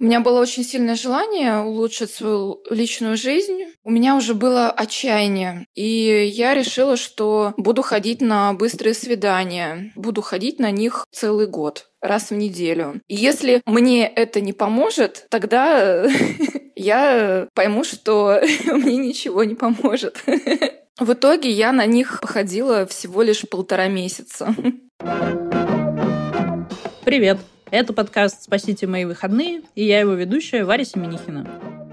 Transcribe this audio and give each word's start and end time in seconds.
У 0.00 0.04
меня 0.04 0.20
было 0.20 0.40
очень 0.40 0.64
сильное 0.64 0.96
желание 0.96 1.60
улучшить 1.60 2.10
свою 2.10 2.62
личную 2.68 3.16
жизнь. 3.16 3.66
У 3.84 3.90
меня 3.90 4.16
уже 4.16 4.34
было 4.34 4.70
отчаяние. 4.70 5.66
И 5.74 6.30
я 6.34 6.54
решила, 6.54 6.96
что 6.96 7.54
буду 7.56 7.82
ходить 7.82 8.20
на 8.20 8.52
быстрые 8.54 8.94
свидания. 8.94 9.92
Буду 9.94 10.20
ходить 10.20 10.58
на 10.58 10.72
них 10.72 11.06
целый 11.12 11.46
год 11.46 11.90
раз 12.00 12.30
в 12.30 12.34
неделю. 12.34 13.00
И 13.06 13.14
если 13.14 13.62
мне 13.66 14.06
это 14.06 14.40
не 14.40 14.52
поможет, 14.52 15.26
тогда 15.30 16.06
я 16.76 17.48
пойму, 17.54 17.84
что 17.84 18.40
мне 18.66 18.96
ничего 18.96 19.44
не 19.44 19.54
поможет. 19.54 20.22
В 20.98 21.12
итоге 21.12 21.50
я 21.50 21.72
на 21.72 21.86
них 21.86 22.20
походила 22.20 22.86
всего 22.86 23.22
лишь 23.22 23.48
полтора 23.48 23.88
месяца. 23.88 24.54
Привет! 27.04 27.38
Это 27.76 27.92
подкаст 27.92 28.44
«Спасите 28.44 28.86
мои 28.86 29.04
выходные» 29.04 29.62
и 29.74 29.84
я 29.84 29.98
его 29.98 30.12
ведущая 30.12 30.64
Варя 30.64 30.84
Семенихина. 30.84 31.44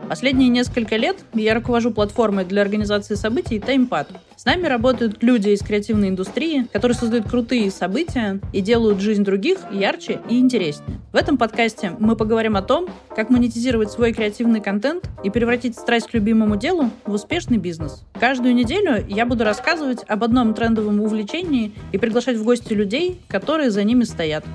Последние 0.07 0.47
несколько 0.49 0.95
лет 0.95 1.17
я 1.33 1.55
руковожу 1.55 1.89
платформой 1.89 2.45
для 2.45 2.61
организации 2.61 3.15
событий 3.15 3.57
TimePad. 3.57 4.09
С 4.35 4.45
нами 4.45 4.67
работают 4.67 5.23
люди 5.23 5.49
из 5.49 5.61
креативной 5.61 6.09
индустрии, 6.09 6.67
которые 6.71 6.95
создают 6.95 7.27
крутые 7.27 7.71
события 7.71 8.39
и 8.53 8.61
делают 8.61 8.99
жизнь 8.99 9.23
других 9.23 9.57
ярче 9.71 10.19
и 10.29 10.37
интереснее. 10.37 10.99
В 11.13 11.15
этом 11.15 11.39
подкасте 11.39 11.93
мы 11.97 12.15
поговорим 12.15 12.57
о 12.57 12.61
том, 12.61 12.87
как 13.15 13.31
монетизировать 13.31 13.91
свой 13.91 14.13
креативный 14.13 14.61
контент 14.61 15.09
и 15.23 15.31
превратить 15.31 15.75
страсть 15.75 16.09
к 16.09 16.13
любимому 16.13 16.57
делу 16.57 16.91
в 17.07 17.13
успешный 17.13 17.57
бизнес. 17.57 18.03
Каждую 18.19 18.53
неделю 18.53 19.03
я 19.09 19.25
буду 19.25 19.45
рассказывать 19.45 20.03
об 20.07 20.23
одном 20.23 20.53
трендовом 20.53 21.01
увлечении 21.01 21.71
и 21.91 21.97
приглашать 21.97 22.37
в 22.37 22.43
гости 22.43 22.73
людей, 22.73 23.19
которые 23.27 23.71
за 23.71 23.83
ними 23.83 24.03
стоят. 24.03 24.45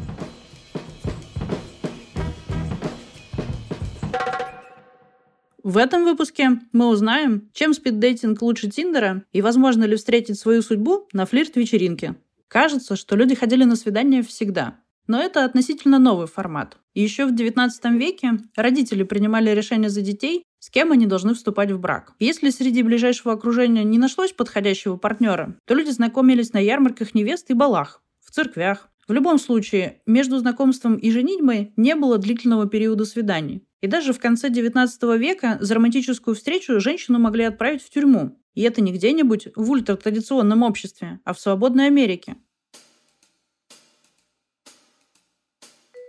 В 5.67 5.79
этом 5.79 6.05
выпуске 6.05 6.61
мы 6.71 6.87
узнаем, 6.87 7.51
чем 7.53 7.75
спиддейтинг 7.75 8.41
лучше 8.41 8.71
Тиндера 8.71 9.25
и 9.33 9.43
возможно 9.43 9.83
ли 9.83 9.97
встретить 9.97 10.39
свою 10.39 10.63
судьбу 10.63 11.09
на 11.13 11.27
флирт-вечеринке. 11.27 12.15
Кажется, 12.47 12.95
что 12.95 13.17
люди 13.17 13.35
ходили 13.35 13.65
на 13.65 13.75
свидания 13.75 14.23
всегда. 14.23 14.77
Но 15.09 15.21
это 15.21 15.45
относительно 15.45 15.99
новый 15.99 16.29
формат. 16.29 16.77
Еще 16.95 17.27
в 17.27 17.35
XIX 17.35 17.69
веке 17.99 18.39
родители 18.55 19.03
принимали 19.03 19.51
решение 19.51 19.91
за 19.91 20.03
детей, 20.03 20.45
с 20.61 20.71
кем 20.71 20.93
они 20.93 21.05
должны 21.05 21.35
вступать 21.35 21.73
в 21.73 21.81
брак. 21.81 22.13
Если 22.21 22.51
среди 22.51 22.85
ближайшего 22.85 23.35
окружения 23.35 23.83
не 23.83 23.99
нашлось 23.99 24.33
подходящего 24.33 24.97
партнера, 24.97 25.57
то 25.65 25.75
люди 25.75 25.91
знакомились 25.91 26.53
на 26.53 26.59
ярмарках 26.59 27.13
невест 27.13 27.51
и 27.51 27.55
балах, 27.55 28.05
в 28.25 28.31
церквях. 28.31 28.89
В 29.09 29.13
любом 29.13 29.39
случае, 29.39 30.01
между 30.05 30.37
знакомством 30.39 30.97
и 30.97 31.13
женитьбой 31.13 31.73
не 31.77 31.95
было 31.95 32.19
длительного 32.19 32.69
периода 32.69 33.05
свиданий. 33.05 33.63
И 33.81 33.87
даже 33.87 34.13
в 34.13 34.19
конце 34.19 34.49
XIX 34.49 34.89
века 35.17 35.59
за 35.61 35.77
романтическую 35.77 36.35
встречу 36.35 36.81
женщину 36.81 37.21
могли 37.21 37.45
отправить 37.45 37.83
в 37.83 37.91
тюрьму. 37.91 38.37
И 38.55 38.63
это 38.63 38.81
не 38.81 38.93
где-нибудь 38.93 39.49
в 39.55 39.71
ультратрадиционном 39.71 40.65
обществе, 40.65 41.21
а 41.25 41.35
в 41.35 41.41
свободной 41.41 41.87
Америке. 41.87 42.35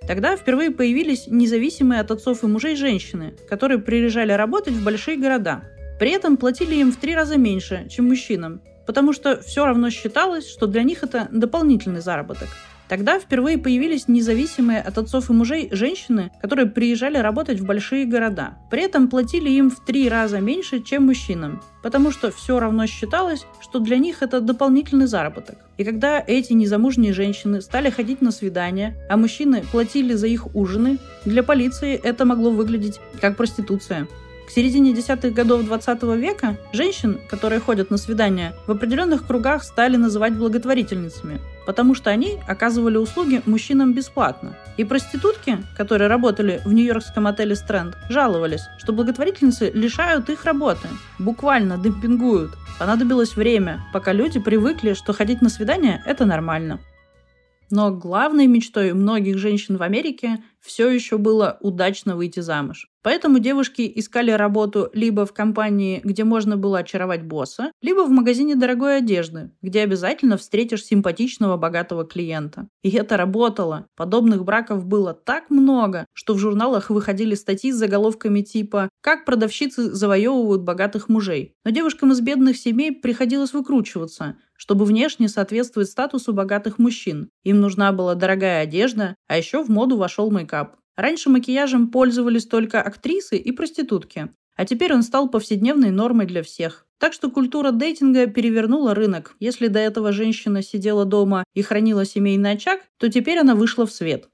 Тогда 0.07 0.35
впервые 0.35 0.71
появились 0.71 1.27
независимые 1.27 2.01
от 2.01 2.09
отцов 2.09 2.43
и 2.43 2.47
мужей 2.47 2.75
женщины, 2.75 3.35
которые 3.47 3.77
приезжали 3.77 4.31
работать 4.31 4.73
в 4.73 4.83
большие 4.83 5.17
города. 5.17 5.65
При 5.99 6.11
этом 6.11 6.37
платили 6.37 6.75
им 6.75 6.91
в 6.91 6.97
три 6.97 7.13
раза 7.13 7.37
меньше, 7.37 7.87
чем 7.91 8.07
мужчинам, 8.07 8.61
потому 8.87 9.13
что 9.13 9.41
все 9.41 9.65
равно 9.65 9.91
считалось, 9.91 10.49
что 10.49 10.65
для 10.65 10.81
них 10.81 11.03
это 11.03 11.27
дополнительный 11.31 12.01
заработок. 12.01 12.47
Тогда 12.87 13.19
впервые 13.19 13.57
появились 13.57 14.07
независимые 14.07 14.81
от 14.81 14.97
отцов 14.97 15.29
и 15.29 15.33
мужей 15.33 15.69
женщины, 15.71 16.31
которые 16.41 16.67
приезжали 16.67 17.17
работать 17.17 17.59
в 17.59 17.65
большие 17.65 18.05
города. 18.05 18.57
При 18.71 18.83
этом 18.83 19.09
платили 19.09 19.49
им 19.49 19.69
в 19.69 19.83
три 19.83 20.07
раза 20.07 20.39
меньше, 20.39 20.81
чем 20.81 21.05
мужчинам, 21.05 21.61
потому 21.83 22.11
что 22.11 22.31
все 22.31 22.59
равно 22.59 22.87
считалось, 22.87 23.45
что 23.61 23.79
для 23.79 23.97
них 23.97 24.21
это 24.21 24.39
дополнительный 24.39 25.07
заработок. 25.07 25.57
И 25.77 25.83
когда 25.83 26.23
эти 26.25 26.53
незамужние 26.53 27.13
женщины 27.13 27.61
стали 27.61 27.89
ходить 27.89 28.21
на 28.21 28.31
свидания, 28.31 28.95
а 29.09 29.17
мужчины 29.17 29.63
платили 29.71 30.13
за 30.13 30.27
их 30.27 30.55
ужины, 30.55 30.97
для 31.25 31.43
полиции 31.43 31.99
это 32.01 32.23
могло 32.25 32.51
выглядеть 32.51 32.99
как 33.19 33.35
проституция. 33.35 34.07
К 34.47 34.49
середине 34.49 34.93
десятых 34.93 35.33
годов 35.33 35.65
20 35.65 36.03
века 36.03 36.57
женщин, 36.71 37.19
которые 37.29 37.59
ходят 37.59 37.91
на 37.91 37.97
свидания, 37.97 38.53
в 38.65 38.71
определенных 38.71 39.27
кругах 39.27 39.61
стали 39.61 39.97
называть 39.97 40.35
благотворительницами, 40.35 41.41
потому 41.67 41.93
что 41.95 42.09
они 42.09 42.39
оказывали 42.47 42.95
услуги 42.95 43.41
мужчинам 43.45 43.93
бесплатно. 43.93 44.55
И 44.77 44.85
проститутки, 44.85 45.57
которые 45.75 46.07
работали 46.07 46.61
в 46.63 46.71
нью-йоркском 46.71 47.27
отеле 47.27 47.57
Стрэнд, 47.57 47.97
жаловались, 48.09 48.61
что 48.77 48.93
благотворительницы 48.93 49.69
лишают 49.73 50.29
их 50.29 50.45
работы, 50.45 50.87
буквально 51.19 51.77
демпингуют. 51.77 52.51
Понадобилось 52.79 53.35
время, 53.35 53.81
пока 53.91 54.13
люди 54.13 54.39
привыкли, 54.39 54.93
что 54.93 55.11
ходить 55.11 55.41
на 55.41 55.49
свидания– 55.49 56.01
это 56.05 56.25
нормально. 56.25 56.79
Но 57.69 57.91
главной 57.91 58.47
мечтой 58.47 58.93
многих 58.93 59.37
женщин 59.37 59.77
в 59.77 59.81
Америке 59.81 60.43
все 60.59 60.89
еще 60.89 61.17
было 61.17 61.57
удачно 61.61 62.15
выйти 62.15 62.39
замуж. 62.39 62.89
Поэтому 63.01 63.39
девушки 63.39 63.89
искали 63.95 64.31
работу 64.31 64.89
либо 64.93 65.25
в 65.25 65.31
компании, 65.31 66.01
где 66.03 66.25
можно 66.25 66.57
было 66.57 66.79
очаровать 66.79 67.23
босса, 67.23 67.71
либо 67.81 68.01
в 68.01 68.09
магазине 68.09 68.55
дорогой 68.55 68.97
одежды, 68.97 69.51
где 69.61 69.81
обязательно 69.81 70.35
встретишь 70.35 70.83
симпатичного 70.83 71.55
богатого 71.55 72.05
клиента. 72.05 72.67
И 72.83 72.89
это 72.89 73.15
работало. 73.15 73.87
Подобных 73.95 74.43
браков 74.43 74.85
было 74.85 75.13
так 75.13 75.49
много, 75.49 76.05
что 76.11 76.33
в 76.33 76.39
журналах 76.39 76.89
выходили 76.89 77.35
статьи 77.35 77.71
с 77.71 77.77
заголовками 77.77 78.41
типа 78.41 78.89
«Как 78.99 79.23
продавщицы 79.23 79.91
завоевывают 79.93 80.63
богатых 80.63 81.07
мужей». 81.07 81.53
Но 81.63 81.71
девушкам 81.71 82.11
из 82.11 82.19
бедных 82.19 82.57
семей 82.57 82.91
приходилось 82.91 83.53
выкручиваться, 83.53 84.35
чтобы 84.57 84.83
внешне 84.83 85.29
соответствовать 85.29 85.89
статусу 85.89 86.33
богатых 86.33 86.77
мужчин. 86.77 87.29
Им 87.43 87.61
нужна 87.61 87.93
была 87.93 88.15
дорогая 88.15 88.63
одежда, 88.63 89.15
а 89.27 89.37
еще 89.37 89.63
в 89.63 89.69
моду 89.69 89.95
вошел 89.95 90.29
мейкап. 90.29 90.75
Раньше 90.97 91.29
макияжем 91.29 91.89
пользовались 91.89 92.47
только 92.47 92.81
актрисы 92.81 93.37
и 93.37 93.51
проститутки, 93.51 94.29
а 94.55 94.65
теперь 94.65 94.93
он 94.93 95.03
стал 95.03 95.29
повседневной 95.29 95.91
нормой 95.91 96.25
для 96.25 96.43
всех. 96.43 96.85
Так 96.99 97.13
что 97.13 97.29
культура 97.29 97.71
дейтинга 97.71 98.25
перевернула 98.25 98.95
рынок. 98.95 99.35
Если 99.39 99.67
до 99.67 99.77
этого 99.77 100.11
женщина 100.11 100.63
сидела 100.63 101.05
дома 101.05 101.43
и 101.53 101.61
хранила 101.61 102.05
семейный 102.05 102.53
очаг, 102.53 102.81
то 102.97 103.07
теперь 103.09 103.37
она 103.37 103.53
вышла 103.53 103.85
в 103.85 103.91
свет. 103.91 104.29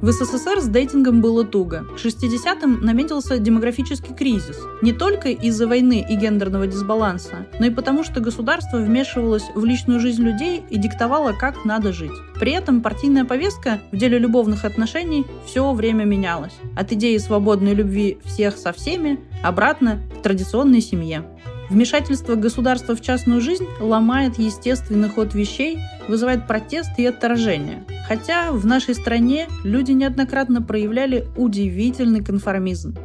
В 0.00 0.10
СССР 0.12 0.62
с 0.62 0.66
дейтингом 0.66 1.20
было 1.20 1.44
туго. 1.44 1.84
К 1.84 1.98
60-м 1.98 2.80
наметился 2.80 3.38
демографический 3.38 4.14
кризис. 4.14 4.58
Не 4.80 4.94
только 4.94 5.28
из-за 5.28 5.66
войны 5.66 6.06
и 6.08 6.16
гендерного 6.16 6.66
дисбаланса, 6.66 7.46
но 7.58 7.66
и 7.66 7.70
потому, 7.70 8.02
что 8.02 8.20
государство 8.20 8.78
вмешивалось 8.78 9.44
в 9.54 9.62
личную 9.62 10.00
жизнь 10.00 10.22
людей 10.22 10.62
и 10.70 10.78
диктовало, 10.78 11.34
как 11.34 11.66
надо 11.66 11.92
жить. 11.92 12.12
При 12.36 12.52
этом 12.52 12.80
партийная 12.80 13.26
повестка 13.26 13.80
в 13.92 13.96
деле 13.98 14.18
любовных 14.18 14.64
отношений 14.64 15.26
все 15.44 15.70
время 15.74 16.04
менялась. 16.04 16.54
От 16.76 16.92
идеи 16.92 17.18
свободной 17.18 17.74
любви 17.74 18.16
всех 18.24 18.56
со 18.56 18.72
всеми 18.72 19.20
обратно 19.42 20.00
к 20.18 20.22
традиционной 20.22 20.80
семье. 20.80 21.24
Вмешательство 21.70 22.34
государства 22.34 22.96
в 22.96 23.00
частную 23.00 23.40
жизнь 23.40 23.64
ломает 23.78 24.38
естественный 24.38 25.08
ход 25.08 25.34
вещей, 25.34 25.78
вызывает 26.08 26.48
протест 26.48 26.90
и 26.98 27.06
отторжение. 27.06 27.84
Хотя 28.08 28.50
в 28.50 28.66
нашей 28.66 28.96
стране 28.96 29.46
люди 29.62 29.92
неоднократно 29.92 30.62
проявляли 30.62 31.28
удивительный 31.36 32.24
конформизм. 32.24 32.96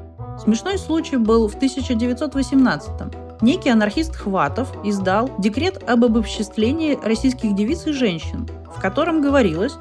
Смешной 0.43 0.79
случай 0.79 1.17
был 1.17 1.47
в 1.47 1.55
1918-м. 1.55 3.11
Некий 3.41 3.69
анархист 3.69 4.15
Хватов 4.15 4.73
издал 4.83 5.29
декрет 5.37 5.87
об 5.87 6.03
обобществлении 6.03 6.97
российских 7.03 7.53
девиц 7.53 7.85
и 7.85 7.91
женщин, 7.91 8.47
в 8.75 8.81
котором 8.81 9.21
говорилось, 9.21 9.73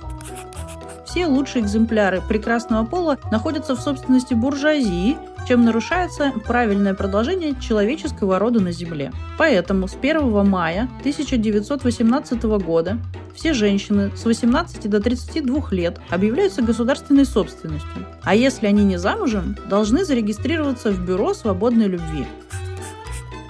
все 1.06 1.26
лучшие 1.26 1.62
экземпляры 1.62 2.20
прекрасного 2.20 2.84
пола 2.84 3.18
находятся 3.30 3.76
в 3.76 3.80
собственности 3.80 4.34
буржуазии 4.34 5.16
чем 5.46 5.64
нарушается 5.64 6.32
правильное 6.46 6.94
продолжение 6.94 7.54
человеческого 7.60 8.38
рода 8.38 8.60
на 8.60 8.72
Земле. 8.72 9.12
Поэтому 9.38 9.88
с 9.88 9.94
1 9.94 10.48
мая 10.48 10.88
1918 11.00 12.42
года 12.42 12.98
все 13.34 13.52
женщины 13.52 14.10
с 14.16 14.24
18 14.24 14.88
до 14.88 15.00
32 15.00 15.68
лет 15.72 16.00
объявляются 16.10 16.62
государственной 16.62 17.24
собственностью, 17.24 18.06
а 18.22 18.34
если 18.34 18.66
они 18.66 18.84
не 18.84 18.96
замужем, 18.96 19.56
должны 19.68 20.04
зарегистрироваться 20.04 20.92
в 20.92 21.04
Бюро 21.04 21.34
свободной 21.34 21.86
любви. 21.86 22.26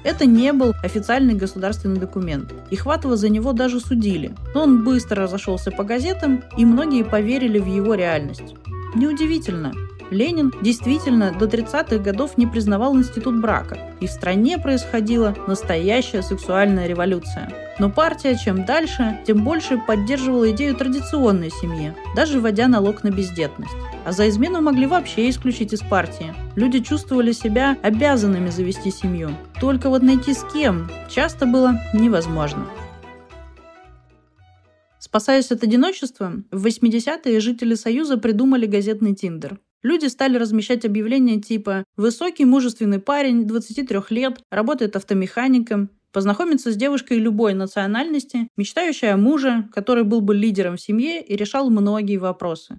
Это 0.04 0.26
не 0.26 0.52
был 0.52 0.74
официальный 0.82 1.34
государственный 1.34 1.98
документ, 1.98 2.52
и 2.70 2.76
Хватова 2.76 3.16
за 3.16 3.30
него 3.30 3.52
даже 3.52 3.80
судили. 3.80 4.34
Но 4.54 4.64
он 4.64 4.84
быстро 4.84 5.22
разошелся 5.22 5.70
по 5.70 5.82
газетам, 5.82 6.44
и 6.58 6.66
многие 6.66 7.04
поверили 7.04 7.58
в 7.58 7.66
его 7.66 7.94
реальность. 7.94 8.54
Неудивительно, 8.94 9.72
Ленин 10.10 10.52
действительно 10.62 11.32
до 11.32 11.46
30-х 11.46 11.98
годов 11.98 12.36
не 12.36 12.46
признавал 12.46 12.96
институт 12.96 13.40
брака, 13.40 13.78
и 14.00 14.06
в 14.06 14.10
стране 14.10 14.58
происходила 14.58 15.34
настоящая 15.46 16.22
сексуальная 16.22 16.86
революция. 16.86 17.52
Но 17.78 17.90
партия 17.90 18.36
чем 18.36 18.64
дальше, 18.64 19.20
тем 19.26 19.42
больше 19.42 19.78
поддерживала 19.78 20.50
идею 20.52 20.76
традиционной 20.76 21.50
семьи, 21.50 21.92
даже 22.14 22.40
вводя 22.40 22.68
налог 22.68 23.02
на 23.02 23.10
бездетность. 23.10 23.74
А 24.04 24.12
за 24.12 24.28
измену 24.28 24.60
могли 24.60 24.86
вообще 24.86 25.28
исключить 25.28 25.72
из 25.72 25.80
партии. 25.80 26.34
Люди 26.54 26.80
чувствовали 26.80 27.32
себя 27.32 27.76
обязанными 27.82 28.50
завести 28.50 28.90
семью. 28.90 29.30
Только 29.60 29.88
вот 29.88 30.02
найти 30.02 30.34
с 30.34 30.44
кем 30.52 30.88
часто 31.08 31.46
было 31.46 31.80
невозможно. 31.92 32.66
Спасаясь 34.98 35.50
от 35.52 35.62
одиночества, 35.62 36.32
в 36.50 36.66
80-е 36.66 37.40
жители 37.40 37.74
Союза 37.74 38.18
придумали 38.18 38.66
газетный 38.66 39.14
Тиндер. 39.14 39.58
Люди 39.84 40.06
стали 40.06 40.38
размещать 40.38 40.86
объявления 40.86 41.38
типа 41.38 41.84
«Высокий 41.98 42.46
мужественный 42.46 43.00
парень, 43.00 43.46
23 43.46 43.98
лет, 44.08 44.40
работает 44.50 44.96
автомехаником, 44.96 45.90
познакомиться 46.10 46.72
с 46.72 46.76
девушкой 46.76 47.18
любой 47.18 47.52
национальности, 47.52 48.48
мечтающей 48.56 49.12
о 49.12 49.18
муже, 49.18 49.68
который 49.74 50.04
был 50.04 50.22
бы 50.22 50.34
лидером 50.34 50.78
в 50.78 50.80
семье 50.80 51.22
и 51.22 51.36
решал 51.36 51.68
многие 51.68 52.16
вопросы. 52.16 52.78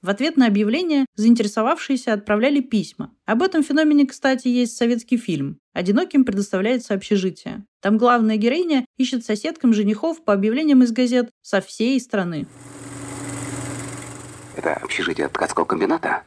В 0.00 0.08
ответ 0.08 0.36
на 0.36 0.46
объявление 0.46 1.06
заинтересовавшиеся 1.16 2.12
отправляли 2.12 2.60
письма. 2.60 3.12
Об 3.26 3.42
этом 3.42 3.64
феномене, 3.64 4.06
кстати, 4.06 4.46
есть 4.46 4.76
советский 4.76 5.16
фильм. 5.16 5.58
Одиноким 5.72 6.24
предоставляется 6.24 6.94
общежитие. 6.94 7.64
Там 7.82 7.98
главная 7.98 8.36
героиня 8.36 8.86
ищет 8.96 9.24
соседкам 9.24 9.74
женихов 9.74 10.24
по 10.24 10.32
объявлениям 10.32 10.84
из 10.84 10.92
газет 10.92 11.30
со 11.42 11.60
всей 11.60 11.98
страны. 12.00 12.46
Это 14.60 14.74
общежитие 14.74 15.26
ткацкого 15.28 15.64
комбината? 15.64 16.22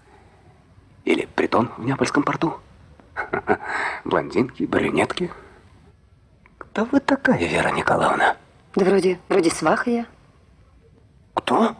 Или 1.05 1.27
притон 1.35 1.71
в 1.77 1.85
Неапольском 1.85 2.23
порту? 2.23 2.59
Блондинки, 4.05 4.63
брюнетки. 4.63 5.31
Кто 6.57 6.85
вы 6.85 6.99
такая, 6.99 7.37
Вера 7.37 7.69
Николаевна? 7.69 8.35
Да 8.73 8.85
вроде, 8.85 9.19
вроде 9.29 9.51
сваха 9.51 9.91
я. 9.91 10.05
Кто? 11.35 11.75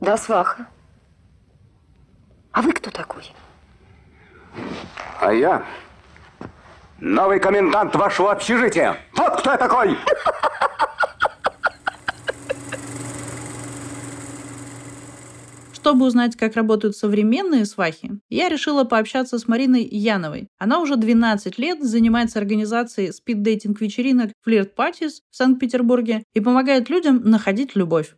Да, 0.00 0.18
сваха. 0.18 0.66
А 2.52 2.60
вы 2.60 2.74
кто 2.74 2.90
такой? 2.90 3.32
А 5.22 5.32
я 5.32 5.64
новый 6.98 7.40
комендант 7.40 7.96
вашего 7.96 8.30
общежития. 8.32 8.98
Вот 9.14 9.40
кто 9.40 9.52
я 9.52 9.56
такой! 9.56 9.96
Чтобы 15.86 16.06
узнать, 16.06 16.34
как 16.34 16.56
работают 16.56 16.96
современные 16.96 17.64
свахи, 17.64 18.18
я 18.28 18.48
решила 18.48 18.82
пообщаться 18.82 19.38
с 19.38 19.46
Мариной 19.46 19.84
Яновой. 19.84 20.48
Она 20.58 20.80
уже 20.80 20.96
12 20.96 21.60
лет 21.60 21.80
занимается 21.80 22.40
организацией 22.40 23.12
спид-дейтинг-вечеринок 23.12 24.32
Parties 24.44 25.20
в 25.30 25.36
Санкт-Петербурге 25.36 26.24
и 26.34 26.40
помогает 26.40 26.90
людям 26.90 27.20
находить 27.22 27.76
любовь. 27.76 28.16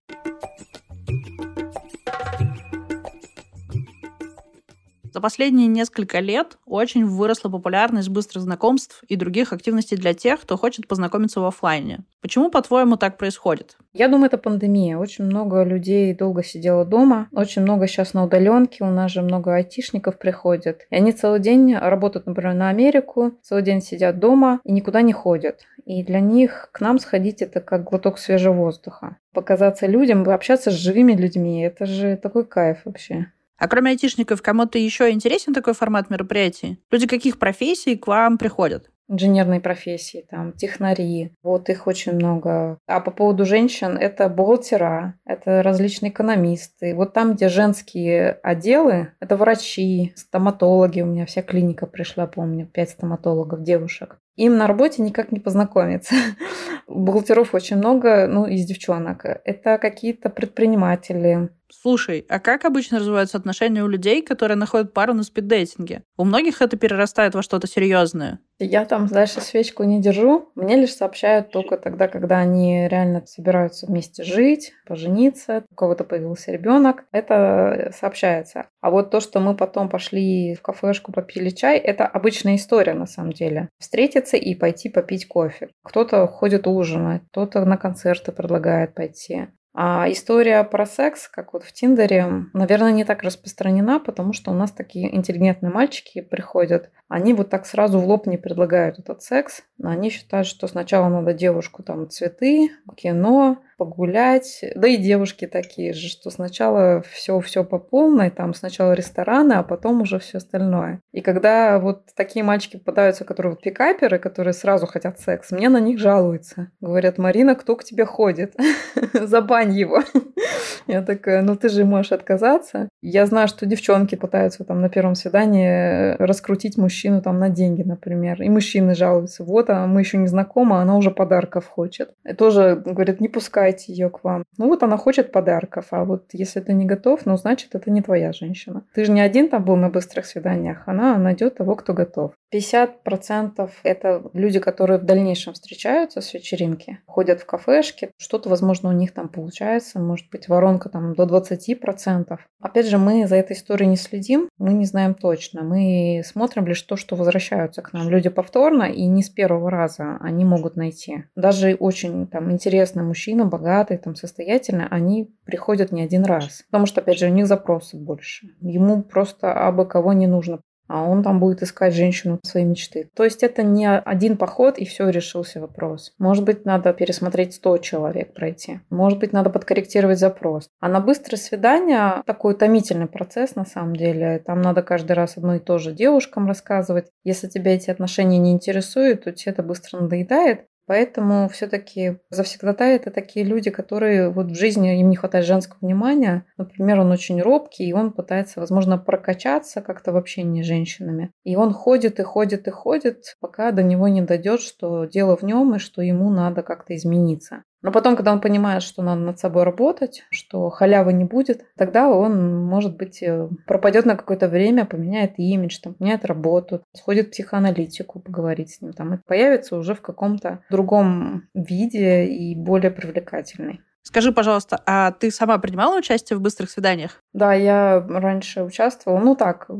За 5.12 5.20
последние 5.20 5.66
несколько 5.68 6.20
лет 6.20 6.58
очень 6.66 7.04
выросла 7.04 7.48
популярность 7.48 8.08
быстрых 8.08 8.44
знакомств 8.44 9.02
и 9.08 9.16
других 9.16 9.52
активностей 9.52 9.96
для 9.96 10.14
тех, 10.14 10.40
кто 10.40 10.56
хочет 10.56 10.86
познакомиться 10.86 11.40
в 11.40 11.44
офлайне. 11.44 12.00
Почему, 12.20 12.50
по-твоему, 12.50 12.96
так 12.96 13.16
происходит? 13.16 13.76
Я 13.92 14.08
думаю, 14.08 14.26
это 14.26 14.38
пандемия. 14.38 14.98
Очень 14.98 15.24
много 15.24 15.62
людей 15.62 16.14
долго 16.14 16.42
сидело 16.42 16.84
дома. 16.84 17.28
Очень 17.32 17.62
много 17.62 17.86
сейчас 17.86 18.14
на 18.14 18.24
удаленке. 18.24 18.84
У 18.84 18.90
нас 18.90 19.12
же 19.12 19.22
много 19.22 19.54
айтишников 19.54 20.18
приходят. 20.18 20.86
И 20.90 20.96
они 20.96 21.12
целый 21.12 21.40
день 21.40 21.74
работают, 21.74 22.26
например, 22.26 22.54
на 22.54 22.68
Америку, 22.68 23.32
целый 23.42 23.62
день 23.62 23.80
сидят 23.80 24.18
дома 24.18 24.60
и 24.64 24.72
никуда 24.72 25.02
не 25.02 25.12
ходят. 25.12 25.60
И 25.84 26.02
для 26.02 26.20
них 26.20 26.68
к 26.72 26.80
нам 26.80 26.98
сходить 26.98 27.40
это 27.40 27.60
как 27.60 27.84
глоток 27.84 28.18
свежего 28.18 28.52
воздуха. 28.54 29.16
Показаться 29.32 29.86
людям, 29.86 30.28
общаться 30.28 30.70
с 30.70 30.74
живыми 30.74 31.12
людьми, 31.12 31.62
это 31.62 31.86
же 31.86 32.16
такой 32.16 32.44
кайф 32.44 32.78
вообще. 32.84 33.32
А 33.58 33.68
кроме 33.68 33.90
айтишников, 33.90 34.40
кому-то 34.40 34.78
еще 34.78 35.10
интересен 35.10 35.52
такой 35.52 35.74
формат 35.74 36.10
мероприятий? 36.10 36.78
Люди 36.90 37.06
каких 37.06 37.38
профессий 37.38 37.96
к 37.96 38.06
вам 38.06 38.38
приходят? 38.38 38.90
инженерные 39.08 39.60
профессии, 39.60 40.26
там, 40.28 40.52
технари, 40.52 41.32
вот 41.42 41.68
их 41.68 41.86
очень 41.86 42.12
много. 42.12 42.78
А 42.86 43.00
по 43.00 43.10
поводу 43.10 43.44
женщин, 43.44 43.96
это 43.96 44.28
бухгалтера, 44.28 45.14
это 45.24 45.62
различные 45.62 46.10
экономисты. 46.10 46.94
Вот 46.94 47.14
там, 47.14 47.34
где 47.34 47.48
женские 47.48 48.32
отделы, 48.42 49.12
это 49.20 49.36
врачи, 49.36 50.12
стоматологи, 50.14 51.00
у 51.00 51.06
меня 51.06 51.26
вся 51.26 51.42
клиника 51.42 51.86
пришла, 51.86 52.26
помню, 52.26 52.66
пять 52.66 52.90
стоматологов, 52.90 53.62
девушек. 53.62 54.18
Им 54.38 54.56
на 54.56 54.68
работе 54.68 55.02
никак 55.02 55.32
не 55.32 55.40
познакомиться. 55.40 56.14
Бухгалтеров 56.86 57.54
очень 57.54 57.76
много, 57.76 58.28
ну, 58.28 58.46
из 58.46 58.64
девчонок. 58.64 59.24
Это 59.44 59.78
какие-то 59.78 60.30
предприниматели, 60.30 61.50
Слушай, 61.70 62.24
а 62.30 62.40
как 62.40 62.64
обычно 62.64 62.98
развиваются 62.98 63.36
отношения 63.36 63.84
у 63.84 63.88
людей, 63.88 64.22
которые 64.22 64.56
находят 64.56 64.94
пару 64.94 65.12
на 65.12 65.22
спиддейтинге? 65.22 66.02
У 66.16 66.24
многих 66.24 66.62
это 66.62 66.78
перерастает 66.78 67.34
во 67.34 67.42
что-то 67.42 67.66
серьезное. 67.66 68.38
Я 68.58 68.84
там 68.86 69.06
дальше 69.06 69.40
свечку 69.40 69.84
не 69.84 70.00
держу. 70.00 70.50
Мне 70.56 70.76
лишь 70.76 70.94
сообщают 70.94 71.50
только 71.50 71.76
тогда, 71.76 72.08
когда 72.08 72.38
они 72.38 72.88
реально 72.88 73.24
собираются 73.24 73.86
вместе 73.86 74.24
жить, 74.24 74.72
пожениться, 74.84 75.64
у 75.70 75.74
кого-то 75.76 76.02
появился 76.02 76.50
ребенок. 76.50 77.04
Это 77.12 77.92
сообщается. 77.96 78.66
А 78.80 78.90
вот 78.90 79.10
то, 79.10 79.20
что 79.20 79.38
мы 79.38 79.54
потом 79.54 79.88
пошли 79.88 80.56
в 80.56 80.62
кафешку, 80.62 81.12
попили 81.12 81.50
чай, 81.50 81.78
это 81.78 82.06
обычная 82.06 82.56
история 82.56 82.94
на 82.94 83.06
самом 83.06 83.32
деле. 83.32 83.68
Встретиться 83.78 84.27
и 84.36 84.54
пойти 84.54 84.88
попить 84.88 85.26
кофе. 85.26 85.68
Кто-то 85.82 86.26
ходит 86.26 86.66
ужинать, 86.66 87.22
кто-то 87.30 87.64
на 87.64 87.76
концерты 87.76 88.32
предлагает 88.32 88.94
пойти. 88.94 89.48
А 89.74 90.10
история 90.10 90.64
про 90.64 90.86
секс, 90.86 91.28
как 91.28 91.52
вот 91.52 91.62
в 91.62 91.72
Тиндере, 91.72 92.46
наверное, 92.52 92.92
не 92.92 93.04
так 93.04 93.22
распространена, 93.22 94.00
потому 94.00 94.32
что 94.32 94.50
у 94.50 94.54
нас 94.54 94.72
такие 94.72 95.14
интеллигентные 95.14 95.70
мальчики 95.70 96.20
приходят, 96.20 96.90
они 97.08 97.32
вот 97.32 97.48
так 97.48 97.66
сразу 97.66 97.98
в 97.98 98.06
лоб 98.06 98.26
не 98.26 98.36
предлагают 98.36 98.98
этот 98.98 99.22
секс. 99.22 99.62
Они 99.82 100.10
считают, 100.10 100.46
что 100.46 100.68
сначала 100.68 101.08
надо 101.08 101.32
девушку 101.32 101.82
там 101.82 102.08
цветы, 102.10 102.70
кино, 102.96 103.58
погулять. 103.78 104.62
Да 104.74 104.88
и 104.88 104.96
девушки 104.96 105.46
такие 105.46 105.94
же, 105.94 106.08
что 106.08 106.30
сначала 106.30 107.02
все 107.02 107.40
все 107.40 107.64
по 107.64 107.78
полной, 107.78 108.30
там 108.30 108.52
сначала 108.52 108.92
рестораны, 108.92 109.54
а 109.54 109.62
потом 109.62 110.02
уже 110.02 110.18
все 110.18 110.38
остальное. 110.38 111.00
И 111.12 111.22
когда 111.22 111.78
вот 111.78 112.02
такие 112.14 112.44
мальчики 112.44 112.76
попадаются, 112.76 113.24
которые 113.24 113.52
вот 113.52 113.62
пикаперы, 113.62 114.18
которые 114.18 114.52
сразу 114.52 114.86
хотят 114.86 115.18
секс, 115.20 115.50
мне 115.50 115.68
на 115.68 115.80
них 115.80 115.98
жалуются. 115.98 116.70
Говорят, 116.80 117.16
Марина, 117.16 117.54
кто 117.54 117.76
к 117.76 117.84
тебе 117.84 118.04
ходит? 118.04 118.54
Забань 119.58 119.76
его. 119.76 120.02
Я 120.86 121.02
такая, 121.02 121.42
ну 121.42 121.56
ты 121.56 121.68
же 121.68 121.84
можешь 121.84 122.12
отказаться. 122.12 122.88
Я 123.02 123.26
знаю, 123.26 123.48
что 123.48 123.66
девчонки 123.66 124.14
пытаются 124.14 124.64
там 124.64 124.80
на 124.80 124.88
первом 124.88 125.14
свидании 125.14 126.16
раскрутить 126.22 126.78
мужчину 126.78 127.20
там 127.20 127.38
на 127.38 127.50
деньги, 127.50 127.82
например. 127.82 128.42
И 128.42 128.48
мужчины 128.48 128.94
жалуются, 128.94 129.44
вот, 129.44 129.70
а 129.70 129.86
мы 129.86 130.00
еще 130.00 130.16
не 130.16 130.28
знакомы, 130.28 130.80
она 130.80 130.96
уже 130.96 131.10
подарков 131.10 131.66
хочет. 131.66 132.10
И 132.24 132.32
тоже, 132.32 132.82
говорит, 132.84 133.20
не 133.20 133.28
пускайте 133.28 133.92
ее 133.92 134.08
к 134.08 134.24
вам. 134.24 134.44
Ну 134.56 134.68
вот 134.68 134.82
она 134.82 134.96
хочет 134.96 135.32
подарков, 135.32 135.86
а 135.90 136.04
вот 136.04 136.24
если 136.32 136.60
ты 136.60 136.72
не 136.72 136.86
готов, 136.86 137.26
ну 137.26 137.36
значит 137.36 137.74
это 137.74 137.90
не 137.90 138.00
твоя 138.00 138.32
женщина. 138.32 138.84
Ты 138.94 139.04
же 139.04 139.12
не 139.12 139.20
один 139.20 139.48
там 139.48 139.64
был 139.64 139.76
на 139.76 139.90
быстрых 139.90 140.26
свиданиях, 140.26 140.84
она 140.86 141.18
найдет 141.18 141.56
того, 141.56 141.74
кто 141.74 141.92
готов. 141.92 142.32
50% 142.52 143.70
это 143.82 144.22
люди, 144.32 144.58
которые 144.58 144.98
в 144.98 145.04
дальнейшем 145.04 145.54
встречаются 145.54 146.20
с 146.20 146.32
вечеринки, 146.34 147.00
ходят 147.06 147.40
в 147.40 147.46
кафешки, 147.46 148.10
что-то, 148.16 148.48
возможно, 148.48 148.88
у 148.88 148.92
них 148.92 149.12
там 149.12 149.28
получается, 149.28 149.98
может 149.98 150.30
быть, 150.30 150.48
воронка 150.48 150.88
там 150.88 151.14
до 151.14 151.24
20%. 151.24 152.38
Опять 152.60 152.86
же, 152.86 152.98
мы 152.98 153.26
за 153.26 153.36
этой 153.36 153.52
историей 153.52 153.88
не 153.88 153.96
следим, 153.96 154.48
мы 154.58 154.72
не 154.72 154.84
знаем 154.84 155.14
точно. 155.14 155.62
Мы 155.62 156.22
смотрим 156.24 156.66
лишь 156.66 156.82
то, 156.82 156.96
что 156.96 157.16
возвращаются 157.16 157.82
к 157.82 157.92
нам 157.92 158.08
люди 158.08 158.28
повторно, 158.28 158.84
и 158.84 159.06
не 159.06 159.22
с 159.22 159.30
первого 159.30 159.70
раза 159.70 160.18
они 160.20 160.44
могут 160.44 160.76
найти. 160.76 161.24
Даже 161.36 161.74
очень 161.74 162.26
там 162.26 162.50
интересный 162.50 163.02
мужчина, 163.02 163.44
богатый, 163.44 163.98
там 163.98 164.14
состоятельный, 164.14 164.86
они 164.88 165.34
приходят 165.44 165.92
не 165.92 166.02
один 166.02 166.24
раз. 166.24 166.64
Потому 166.70 166.86
что, 166.86 167.00
опять 167.00 167.18
же, 167.18 167.26
у 167.26 167.32
них 167.32 167.46
запросы 167.46 167.96
больше. 167.96 168.48
Ему 168.60 169.02
просто 169.02 169.52
абы 169.52 169.86
кого 169.86 170.12
не 170.12 170.26
нужно 170.26 170.60
а 170.88 171.04
он 171.04 171.22
там 171.22 171.38
будет 171.38 171.62
искать 171.62 171.94
женщину 171.94 172.40
своей 172.42 172.66
мечты. 172.66 173.08
То 173.14 173.24
есть 173.24 173.42
это 173.42 173.62
не 173.62 173.88
один 173.88 174.36
поход 174.36 174.78
и 174.78 174.84
все, 174.84 175.08
решился 175.08 175.60
вопрос. 175.60 176.12
Может 176.18 176.44
быть, 176.44 176.64
надо 176.64 176.92
пересмотреть 176.92 177.54
100 177.54 177.78
человек 177.78 178.34
пройти. 178.34 178.80
Может 178.90 179.18
быть, 179.18 179.32
надо 179.32 179.50
подкорректировать 179.50 180.18
запрос. 180.18 180.68
А 180.80 180.88
на 180.88 181.00
быстрое 181.00 181.38
свидание 181.38 182.22
такой 182.26 182.54
утомительный 182.54 183.06
процесс 183.06 183.54
на 183.54 183.64
самом 183.64 183.94
деле. 183.94 184.42
Там 184.44 184.62
надо 184.62 184.82
каждый 184.82 185.12
раз 185.12 185.36
одно 185.36 185.56
и 185.56 185.60
то 185.60 185.78
же 185.78 185.92
девушкам 185.92 186.48
рассказывать. 186.48 187.06
Если 187.24 187.48
тебя 187.48 187.74
эти 187.74 187.90
отношения 187.90 188.38
не 188.38 188.52
интересуют, 188.52 189.24
то 189.24 189.32
тебе 189.32 189.52
это 189.52 189.62
быстро 189.62 190.00
надоедает. 190.00 190.66
Поэтому 190.88 191.50
все-таки 191.50 192.16
завсегдатаи 192.30 192.96
это 192.96 193.10
такие 193.10 193.44
люди, 193.44 193.70
которые 193.70 194.30
вот 194.30 194.46
в 194.46 194.54
жизни 194.54 194.98
им 194.98 195.10
не 195.10 195.16
хватает 195.16 195.44
женского 195.44 195.76
внимания. 195.82 196.46
Например, 196.56 197.00
он 197.00 197.12
очень 197.12 197.42
робкий, 197.42 197.86
и 197.86 197.92
он 197.92 198.10
пытается, 198.10 198.58
возможно, 198.58 198.96
прокачаться 198.96 199.82
как-то 199.82 200.12
в 200.12 200.16
общении 200.16 200.62
с 200.62 200.66
женщинами. 200.66 201.30
И 201.44 201.56
он 201.56 201.74
ходит 201.74 202.18
и 202.20 202.22
ходит 202.22 202.68
и 202.68 202.70
ходит, 202.70 203.36
пока 203.38 203.70
до 203.70 203.82
него 203.82 204.08
не 204.08 204.22
дойдет, 204.22 204.62
что 204.62 205.04
дело 205.04 205.36
в 205.36 205.42
нем 205.42 205.74
и 205.74 205.78
что 205.78 206.00
ему 206.00 206.30
надо 206.30 206.62
как-то 206.62 206.96
измениться. 206.96 207.64
Но 207.82 207.92
потом, 207.92 208.16
когда 208.16 208.32
он 208.32 208.40
понимает, 208.40 208.82
что 208.82 209.02
надо 209.02 209.20
над 209.20 209.38
собой 209.38 209.62
работать, 209.64 210.24
что 210.30 210.68
халявы 210.70 211.12
не 211.12 211.24
будет, 211.24 211.64
тогда 211.76 212.08
он, 212.08 212.64
может 212.64 212.96
быть, 212.96 213.22
э, 213.22 213.48
пропадет 213.66 214.04
на 214.04 214.16
какое-то 214.16 214.48
время, 214.48 214.84
поменяет 214.84 215.34
имидж, 215.36 215.78
там, 215.82 215.94
поменяет 215.94 216.24
работу, 216.24 216.82
сходит 216.92 217.28
в 217.28 217.30
психоаналитику, 217.30 218.20
поговорить 218.20 218.70
с 218.70 218.80
ним, 218.80 218.92
там, 218.92 219.14
и 219.14 219.18
появится 219.18 219.76
уже 219.76 219.94
в 219.94 220.02
каком-то 220.02 220.64
другом 220.70 221.48
виде 221.54 222.26
и 222.26 222.54
более 222.56 222.90
привлекательный. 222.90 223.80
Скажи, 224.02 224.32
пожалуйста, 224.32 224.80
а 224.86 225.12
ты 225.12 225.30
сама 225.30 225.58
принимала 225.58 225.98
участие 225.98 226.38
в 226.38 226.40
быстрых 226.40 226.70
свиданиях? 226.70 227.22
Да, 227.34 227.52
я 227.52 228.00
раньше 228.08 228.62
участвовала, 228.62 229.20
ну 229.20 229.36
так, 229.36 229.70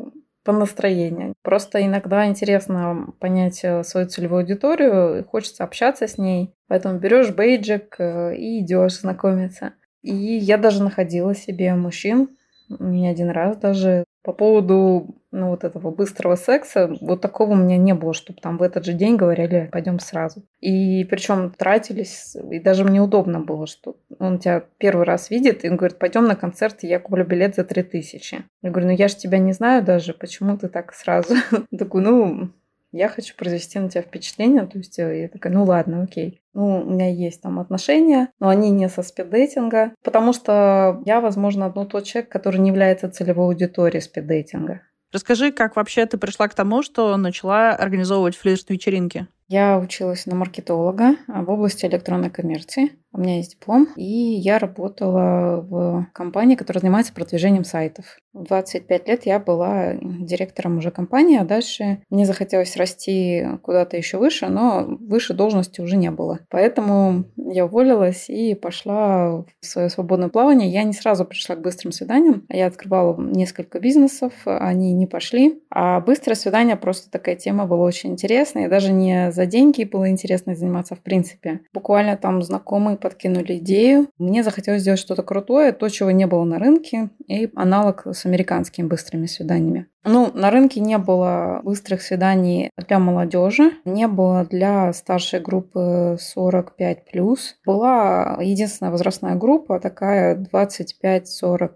по 0.48 0.52
настроению. 0.54 1.34
Просто 1.42 1.84
иногда 1.84 2.26
интересно 2.26 3.12
понять 3.20 3.60
э, 3.64 3.82
свою 3.84 4.08
целевую 4.08 4.40
аудиторию, 4.40 5.22
хочется 5.26 5.62
общаться 5.62 6.06
с 6.06 6.16
ней. 6.16 6.54
Поэтому 6.68 6.98
берешь 6.98 7.34
бейджик 7.34 7.96
э, 7.98 8.34
и 8.34 8.60
идешь 8.60 9.00
знакомиться. 9.00 9.74
И 10.00 10.10
я 10.14 10.56
даже 10.56 10.82
находила 10.82 11.34
себе 11.34 11.74
мужчин, 11.74 12.30
не 12.70 13.08
один 13.08 13.28
раз 13.28 13.58
даже. 13.58 14.04
По 14.22 14.32
поводу 14.32 15.17
ну, 15.30 15.50
вот 15.50 15.64
этого 15.64 15.90
быстрого 15.90 16.36
секса, 16.36 16.90
вот 17.00 17.20
такого 17.20 17.52
у 17.52 17.56
меня 17.56 17.76
не 17.76 17.94
было, 17.94 18.14
чтобы 18.14 18.40
там 18.40 18.58
в 18.58 18.62
этот 18.62 18.84
же 18.84 18.92
день 18.92 19.16
говорили, 19.16 19.68
пойдем 19.70 19.98
сразу. 19.98 20.42
И 20.60 21.04
причем 21.04 21.50
тратились, 21.50 22.36
и 22.50 22.58
даже 22.58 22.84
мне 22.84 23.00
удобно 23.00 23.40
было, 23.40 23.66
что 23.66 23.96
он 24.18 24.38
тебя 24.38 24.64
первый 24.78 25.04
раз 25.04 25.30
видит, 25.30 25.64
и 25.64 25.68
он 25.68 25.76
говорит, 25.76 25.98
пойдем 25.98 26.24
на 26.24 26.36
концерт, 26.36 26.82
я 26.82 26.98
куплю 26.98 27.24
билет 27.24 27.54
за 27.54 27.64
3000. 27.64 28.44
Я 28.62 28.70
говорю, 28.70 28.88
ну 28.88 28.94
я 28.94 29.08
же 29.08 29.16
тебя 29.16 29.38
не 29.38 29.52
знаю 29.52 29.84
даже, 29.84 30.14
почему 30.14 30.56
ты 30.56 30.68
так 30.68 30.94
сразу? 30.94 31.34
Такой, 31.78 32.02
ну, 32.02 32.50
я 32.90 33.08
хочу 33.08 33.34
произвести 33.36 33.78
на 33.78 33.90
тебя 33.90 34.02
впечатление, 34.02 34.66
то 34.66 34.78
есть 34.78 34.98
э, 34.98 35.22
я 35.22 35.28
такая, 35.28 35.52
ну 35.52 35.64
ладно, 35.64 36.02
окей. 36.02 36.40
Ну, 36.54 36.80
у 36.80 36.90
меня 36.90 37.10
есть 37.10 37.42
там 37.42 37.58
отношения, 37.60 38.30
но 38.40 38.48
они 38.48 38.70
не 38.70 38.88
со 38.88 39.02
спиддейтинга, 39.02 39.92
потому 40.02 40.32
что 40.32 41.02
я, 41.04 41.20
возможно, 41.20 41.70
ну, 41.74 41.84
тот 41.84 42.04
человек, 42.04 42.30
который 42.30 42.58
не 42.58 42.70
является 42.70 43.10
целевой 43.10 43.46
аудиторией 43.46 44.00
спиддейтинга. 44.00 44.82
Расскажи, 45.12 45.52
как 45.52 45.76
вообще 45.76 46.06
ты 46.06 46.16
пришла 46.18 46.48
к 46.48 46.54
тому, 46.54 46.82
что 46.82 47.16
начала 47.16 47.70
организовывать 47.72 48.36
флирт-вечеринки? 48.36 49.28
Я 49.48 49.78
училась 49.78 50.26
на 50.26 50.34
маркетолога 50.34 51.16
в 51.26 51.50
области 51.50 51.86
электронной 51.86 52.28
коммерции. 52.28 52.92
У 53.10 53.20
меня 53.20 53.36
есть 53.36 53.52
диплом, 53.52 53.88
и 53.96 54.04
я 54.04 54.58
работала 54.58 55.62
в 55.62 56.06
компании, 56.12 56.56
которая 56.56 56.82
занимается 56.82 57.14
продвижением 57.14 57.64
сайтов. 57.64 58.18
В 58.34 58.44
25 58.44 59.08
лет 59.08 59.24
я 59.24 59.38
была 59.40 59.94
директором 59.94 60.76
уже 60.76 60.90
компании, 60.90 61.38
а 61.38 61.44
дальше 61.44 62.02
мне 62.10 62.26
захотелось 62.26 62.76
расти 62.76 63.46
куда-то 63.62 63.96
еще 63.96 64.18
выше, 64.18 64.48
но 64.48 64.84
выше 65.00 65.32
должности 65.32 65.80
уже 65.80 65.96
не 65.96 66.10
было. 66.10 66.40
Поэтому 66.50 67.24
я 67.36 67.64
уволилась 67.64 68.28
и 68.28 68.54
пошла 68.54 69.44
в 69.60 69.66
свое 69.66 69.88
свободное 69.88 70.28
плавание. 70.28 70.70
Я 70.70 70.82
не 70.82 70.92
сразу 70.92 71.24
пришла 71.24 71.56
к 71.56 71.62
быстрым 71.62 71.92
свиданиям. 71.92 72.44
Я 72.50 72.66
открывала 72.66 73.18
несколько 73.18 73.80
бизнесов, 73.80 74.34
они 74.44 74.92
не 74.92 75.06
пошли. 75.06 75.62
А 75.70 76.00
быстрое 76.00 76.36
свидание 76.36 76.76
просто 76.76 77.10
такая 77.10 77.36
тема 77.36 77.66
была 77.66 77.84
очень 77.84 78.10
интересная. 78.10 78.66
И 78.66 78.70
даже 78.70 78.92
не 78.92 79.32
за 79.38 79.46
деньги 79.46 79.84
было 79.84 80.10
интересно 80.10 80.56
заниматься 80.56 80.96
в 80.96 81.00
принципе. 81.00 81.60
Буквально 81.72 82.16
там 82.16 82.42
знакомые 82.42 82.96
подкинули 82.96 83.58
идею. 83.58 84.08
Мне 84.18 84.42
захотелось 84.42 84.80
сделать 84.82 84.98
что-то 84.98 85.22
крутое, 85.22 85.70
то, 85.70 85.88
чего 85.88 86.10
не 86.10 86.26
было 86.26 86.42
на 86.42 86.58
рынке, 86.58 87.10
и 87.28 87.48
аналог 87.54 88.04
с 88.08 88.26
американскими 88.26 88.86
быстрыми 88.86 89.26
свиданиями. 89.26 89.86
Ну, 90.04 90.32
на 90.34 90.50
рынке 90.50 90.80
не 90.80 90.98
было 90.98 91.60
быстрых 91.62 92.02
свиданий 92.02 92.70
для 92.76 92.98
молодежи, 92.98 93.74
не 93.84 94.08
было 94.08 94.44
для 94.44 94.92
старшей 94.92 95.38
группы 95.38 96.18
45+. 96.36 97.38
Была 97.64 98.38
единственная 98.40 98.90
возрастная 98.90 99.36
группа, 99.36 99.78
такая 99.78 100.34
25-40 100.52 101.70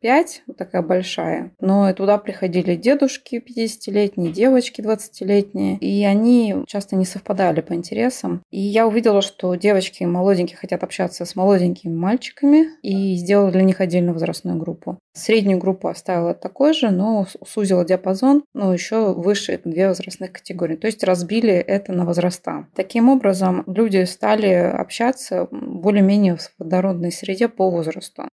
5, 0.00 0.42
вот 0.46 0.56
такая 0.56 0.82
большая. 0.82 1.52
Но 1.60 1.92
туда 1.92 2.18
приходили 2.18 2.76
дедушки 2.76 3.42
50-летние, 3.44 4.32
девочки 4.32 4.80
20-летние, 4.80 5.78
и 5.78 6.04
они 6.04 6.64
часто 6.66 6.96
не 6.96 7.04
совпадали 7.04 7.60
по 7.60 7.74
интересам. 7.74 8.42
И 8.50 8.60
я 8.60 8.86
увидела, 8.86 9.22
что 9.22 9.54
девочки 9.54 10.04
молоденькие 10.04 10.56
хотят 10.56 10.82
общаться 10.84 11.24
с 11.24 11.36
молоденькими 11.36 11.94
мальчиками, 11.94 12.66
и 12.82 13.14
сделала 13.16 13.50
для 13.50 13.62
них 13.62 13.80
отдельную 13.80 14.14
возрастную 14.14 14.58
группу. 14.58 14.98
Среднюю 15.14 15.58
группу 15.58 15.88
оставила 15.88 16.34
такой 16.34 16.74
же, 16.74 16.90
но 16.90 17.26
сузила 17.46 17.84
диапазон, 17.84 18.44
но 18.54 18.72
еще 18.72 19.14
выше 19.14 19.60
две 19.64 19.88
возрастных 19.88 20.32
категории. 20.32 20.76
То 20.76 20.86
есть 20.86 21.02
разбили 21.02 21.52
это 21.52 21.92
на 21.92 22.04
возраста. 22.04 22.68
Таким 22.74 23.08
образом, 23.08 23.64
люди 23.66 24.04
стали 24.04 24.52
общаться 24.52 25.48
более-менее 25.50 26.36
в 26.36 26.50
водородной 26.58 27.10
среде 27.10 27.48
по 27.48 27.70
возрасту. 27.70 28.28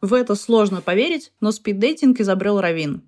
В 0.00 0.14
это 0.14 0.36
сложно 0.36 0.80
поверить, 0.80 1.32
но 1.40 1.50
спиддейтинг 1.50 2.20
изобрел 2.20 2.60
Равин. 2.60 3.02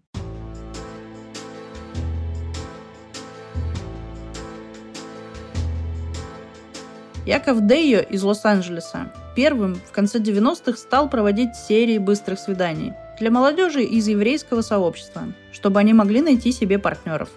Яков 7.25 7.61
Дейо 7.61 8.01
из 8.01 8.25
Лос-Анджелеса 8.25 9.13
первым 9.37 9.77
в 9.77 9.93
конце 9.93 10.19
90-х 10.19 10.77
стал 10.77 11.09
проводить 11.09 11.55
серии 11.55 11.99
быстрых 11.99 12.41
свиданий 12.41 12.93
для 13.21 13.31
молодежи 13.31 13.85
из 13.85 14.09
еврейского 14.09 14.63
сообщества, 14.63 15.33
чтобы 15.53 15.79
они 15.79 15.95
могли 15.95 16.23
найти 16.23 16.51
себе 16.51 16.81
партнеров. 16.81 17.29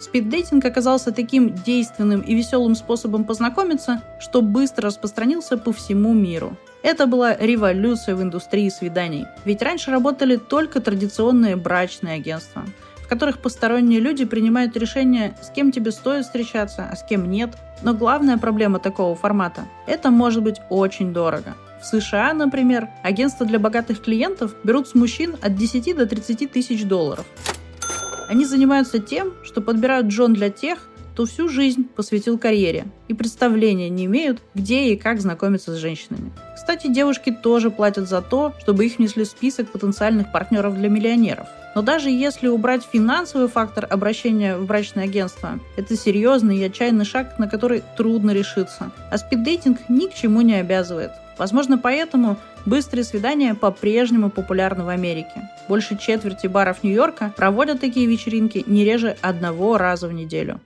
Спиддейтинг 0.00 0.64
оказался 0.64 1.12
таким 1.12 1.54
действенным 1.54 2.22
и 2.22 2.34
веселым 2.34 2.74
способом 2.74 3.24
познакомиться, 3.24 4.02
что 4.20 4.40
быстро 4.40 4.86
распространился 4.86 5.58
по 5.58 5.70
всему 5.70 6.14
миру– 6.14 6.56
это 6.82 7.06
была 7.06 7.36
революция 7.36 8.14
в 8.14 8.22
индустрии 8.22 8.68
свиданий. 8.68 9.26
Ведь 9.44 9.62
раньше 9.62 9.90
работали 9.90 10.36
только 10.36 10.80
традиционные 10.80 11.56
брачные 11.56 12.14
агентства, 12.14 12.64
в 12.96 13.08
которых 13.08 13.38
посторонние 13.38 14.00
люди 14.00 14.24
принимают 14.24 14.76
решение, 14.76 15.34
с 15.42 15.50
кем 15.50 15.72
тебе 15.72 15.92
стоит 15.92 16.24
встречаться, 16.24 16.88
а 16.90 16.96
с 16.96 17.04
кем 17.04 17.30
нет. 17.30 17.50
Но 17.82 17.94
главная 17.94 18.38
проблема 18.38 18.78
такого 18.78 19.14
формата– 19.14 19.62
это 19.86 20.10
может 20.10 20.42
быть 20.42 20.60
очень 20.70 21.12
дорого. 21.12 21.54
В 21.80 21.86
США, 21.86 22.32
например, 22.32 22.88
агентства 23.02 23.44
для 23.44 23.58
богатых 23.58 24.02
клиентов 24.02 24.54
берут 24.62 24.88
с 24.88 24.94
мужчин 24.94 25.36
от 25.42 25.56
10 25.56 25.96
до 25.96 26.06
30 26.06 26.52
тысяч 26.52 26.84
долларов. 26.84 27.26
Они 28.28 28.44
занимаются 28.44 28.98
тем, 28.98 29.32
что 29.42 29.60
подбирают 29.60 30.06
Джон 30.06 30.32
для 30.32 30.48
тех, 30.48 30.78
кто 31.12 31.26
всю 31.26 31.48
жизнь 31.48 31.86
посвятил 31.94 32.38
карьере 32.38 32.86
и 33.08 33.14
представления 33.14 33.90
не 33.90 34.06
имеют, 34.06 34.40
где 34.54 34.92
и 34.92 34.96
как 34.96 35.20
знакомиться 35.20 35.74
с 35.74 35.78
женщинами. 35.78 36.32
Кстати, 36.54 36.86
девушки 36.86 37.30
тоже 37.30 37.70
платят 37.70 38.08
за 38.08 38.22
то, 38.22 38.54
чтобы 38.60 38.86
их 38.86 38.96
внесли 38.96 39.24
в 39.24 39.28
список 39.28 39.70
потенциальных 39.70 40.32
партнеров 40.32 40.74
для 40.74 40.88
миллионеров. 40.88 41.48
Но 41.74 41.82
даже 41.82 42.08
если 42.10 42.48
убрать 42.48 42.82
финансовый 42.90 43.48
фактор 43.48 43.86
обращения 43.90 44.56
в 44.56 44.66
брачное 44.66 45.04
агентство, 45.04 45.58
это 45.76 45.96
серьезный 45.96 46.58
и 46.58 46.64
отчаянный 46.64 47.04
шаг, 47.04 47.38
на 47.38 47.48
который 47.48 47.82
трудно 47.96 48.30
решиться. 48.30 48.90
А 49.10 49.18
спиддейтинг 49.18 49.80
ни 49.88 50.06
к 50.06 50.14
чему 50.14 50.40
не 50.40 50.54
обязывает. 50.54 51.10
Возможно, 51.36 51.76
поэтому 51.76 52.36
быстрые 52.66 53.04
свидания 53.04 53.54
по-прежнему 53.54 54.30
популярны 54.30 54.84
в 54.84 54.88
Америке. 54.88 55.48
Больше 55.68 55.98
четверти 55.98 56.46
баров 56.46 56.82
Нью-Йорка 56.82 57.32
проводят 57.36 57.80
такие 57.80 58.06
вечеринки 58.06 58.62
не 58.66 58.84
реже 58.84 59.16
одного 59.22 59.78
раза 59.78 60.08
в 60.08 60.12
неделю. 60.12 60.60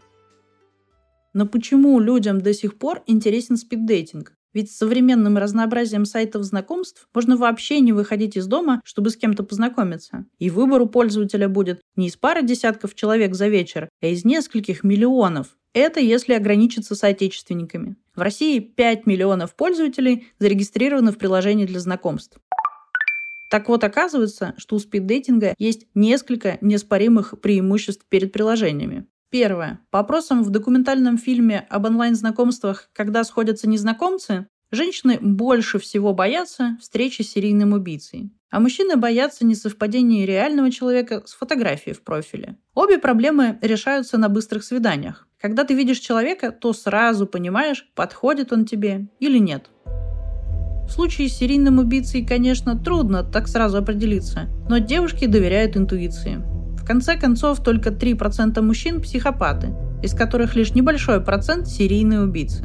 Но 1.37 1.45
почему 1.45 2.01
людям 2.01 2.41
до 2.41 2.55
сих 2.55 2.79
пор 2.79 3.03
интересен 3.07 3.59
спиддейтинг? 3.59 4.33
Ведь 4.55 4.73
с 4.73 4.79
современным 4.79 5.37
разнообразием 5.37 6.07
сайтов 6.07 6.45
знакомств 6.45 7.07
можно 7.13 7.37
вообще 7.37 7.81
не 7.81 7.93
выходить 7.93 8.39
из 8.39 8.47
дома, 8.47 8.81
чтобы 8.87 9.11
с 9.11 9.19
кем-то 9.19 9.45
познакомиться. 9.45 10.25
И 10.39 10.49
выбор 10.49 10.81
у 10.81 10.87
пользователя 10.87 11.51
будет 11.51 11.83
не 11.95 12.07
из 12.07 12.17
пары 12.17 12.43
десятков 12.43 12.95
человек 12.95 13.35
за 13.35 13.49
вечер, 13.49 13.91
а 14.01 14.07
из 14.07 14.25
нескольких 14.25 14.83
миллионов. 14.83 15.59
Это 15.75 16.01
если 16.01 16.33
ограничиться 16.33 16.95
соотечественниками. 16.95 17.97
В 18.15 18.23
России 18.23 18.59
5 18.59 19.05
миллионов 19.05 19.55
пользователей 19.57 20.29
зарегистрированы 20.39 21.13
в 21.13 21.19
приложении 21.19 21.67
для 21.67 21.81
знакомств. 21.81 22.39
Так 23.51 23.69
вот, 23.69 23.85
оказывается, 23.85 24.55
что 24.57 24.77
у 24.77 24.79
спиддейтинга 24.79 25.55
есть 25.59 25.87
несколько 25.95 26.57
неоспоримых 26.63 27.39
преимуществ 27.43 28.07
перед 28.09 28.33
приложениями. 28.33 29.07
Первое. 29.39 29.81
По 29.91 29.99
опросам 29.99 30.43
в 30.43 30.49
документальном 30.49 31.19
фильме 31.19 31.67
об 31.69 31.85
онлайн-знакомствах 31.85 32.89
«Когда 32.95 33.23
сходятся 33.23 33.69
незнакомцы» 33.69 34.47
женщины 34.71 35.19
больше 35.21 35.79
всего 35.79 36.15
боятся 36.15 36.79
встречи 36.81 37.21
с 37.21 37.33
серийным 37.33 37.75
убийцей. 37.75 38.33
А 38.49 38.61
мужчины 38.61 38.97
боятся 38.97 39.45
несовпадения 39.45 40.25
реального 40.25 40.71
человека 40.71 41.23
с 41.27 41.35
фотографией 41.35 41.95
в 41.95 42.03
профиле. 42.03 42.57
Обе 42.73 42.97
проблемы 42.97 43.59
решаются 43.61 44.17
на 44.17 44.31
быстрых 44.31 44.65
свиданиях. 44.65 45.29
Когда 45.39 45.65
ты 45.65 45.75
видишь 45.75 45.99
человека, 45.99 46.51
то 46.51 46.73
сразу 46.73 47.27
понимаешь, 47.27 47.91
подходит 47.95 48.55
он 48.55 48.65
тебе 48.65 49.09
или 49.21 49.37
нет. 49.37 49.67
В 49.85 50.91
случае 50.91 51.29
с 51.29 51.35
серийным 51.35 51.79
убийцей, 51.79 52.25
конечно, 52.25 52.75
трудно 52.75 53.23
так 53.23 53.49
сразу 53.49 53.77
определиться, 53.77 54.49
но 54.71 54.79
девушки 54.79 55.27
доверяют 55.27 55.77
интуиции. 55.77 56.56
В 56.87 56.89
конце 56.89 57.17
концов, 57.17 57.65
только 57.65 57.91
3% 57.91 58.63
мужчин– 58.63 59.01
психопаты, 59.03 59.75
из 60.05 60.15
которых 60.15 60.55
лишь 60.55 60.73
небольшой 60.73 61.21
процент– 61.21 61.67
серийные 61.67 62.21
убийцы. 62.21 62.65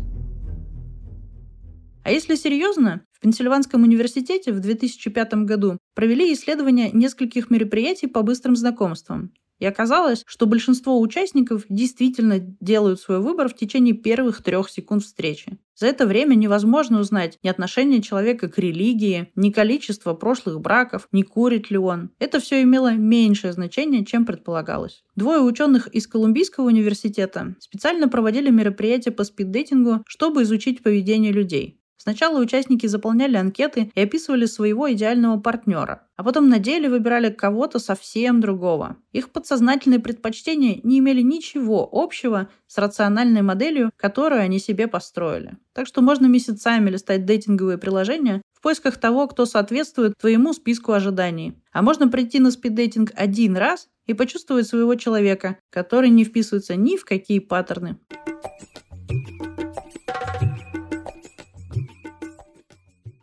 А 2.04 2.12
если 2.12 2.36
серьезно, 2.36 3.01
в 3.13 3.20
Пенсильванском 3.20 3.82
университете 3.82 4.54
в 4.54 4.60
2005 4.60 5.34
году 5.46 5.80
провели 5.96 6.32
исследование 6.34 6.92
нескольких 6.92 7.50
мероприятий 7.50 8.06
по 8.06 8.22
быстрым 8.22 8.56
знакомствам. 8.56 9.34
И 9.62 9.65
оказалось, 9.65 10.24
что 10.25 10.48
большинство 10.48 11.00
участников 11.00 11.65
действительно 11.70 12.39
делают 12.39 13.00
свой 13.00 13.20
выбор 13.20 13.48
в 13.48 13.56
течение 13.56 13.94
первых 13.94 14.41
трех 14.41 14.72
секунд 14.72 15.03
встречи. 15.03 15.60
За 15.75 15.86
это 15.86 16.08
время 16.08 16.34
невозможно 16.34 17.00
узнать 17.00 17.38
ни 17.44 17.48
отношение 17.48 18.01
человека 18.01 18.50
к 18.50 18.58
религии, 18.58 19.32
ни 19.36 19.51
количество 19.51 20.15
прошлых 20.15 20.60
браков, 20.62 21.08
ни 21.12 21.22
курит 21.22 21.70
ли 21.70 21.77
он. 21.77 22.10
Это 22.18 22.39
все 22.39 22.63
имело 22.63 22.94
меньшее 22.94 23.53
значение, 23.53 24.03
чем 24.03 24.25
предполагалось. 24.25 25.03
Двое 25.15 25.41
ученых 25.41 25.88
из 25.88 26.08
Колумбийского 26.08 26.65
университета 26.65 27.56
специально 27.60 28.08
проводили 28.08 28.50
мероприятия 28.50 29.12
по 29.12 29.24
спиддейтингу, 29.24 30.03
чтобы 30.08 30.41
изучить 30.41 30.82
поведение 30.82 31.32
людей. 31.32 31.81
Сначала 32.01 32.39
участники 32.39 32.88
заполняли 32.88 33.38
анкеты 33.38 33.91
и 33.93 34.01
описывали 34.01 34.48
своего 34.48 34.91
идеального 34.91 35.39
партнера, 35.39 36.08
а 36.15 36.24
потом 36.24 36.50
на 36.50 36.58
деле 36.58 36.89
выбирали 36.89 37.29
кого-то 37.29 37.77
совсем 37.77 38.41
другого. 38.41 38.98
Их 39.12 39.29
подсознательные 39.29 40.00
предпочтения 40.00 40.79
не 40.81 40.98
имели 40.98 41.22
ничего 41.22 41.88
общего 41.91 42.50
с 42.65 42.79
рациональной 42.79 43.43
моделью, 43.43 43.91
которую 43.98 44.41
они 44.41 44.58
себе 44.58 44.88
построили. 44.88 45.60
Так 45.74 45.86
что 45.86 46.01
можно 46.01 46.25
месяцами 46.25 46.89
листать 46.89 47.24
дейтинговые 47.24 47.77
приложения 47.77 48.41
в 48.51 48.62
поисках 48.62 48.98
того, 48.98 49.27
кто 49.27 49.46
соответствует 49.46 50.15
твоему 50.20 50.53
списку 50.53 50.93
ожиданий. 50.93 51.62
А 51.72 51.84
можно 51.84 52.08
прийти 52.08 52.39
на 52.39 52.50
спиддейтинг 52.50 53.12
один 53.15 53.55
раз 53.55 53.89
и 54.08 54.15
почувствовать 54.15 54.65
своего 54.65 54.96
человека, 54.96 55.60
который 55.70 56.10
не 56.10 56.24
вписывается 56.24 56.75
ни 56.75 56.98
в 56.98 57.05
какие 57.05 57.38
паттерны. 57.38 58.00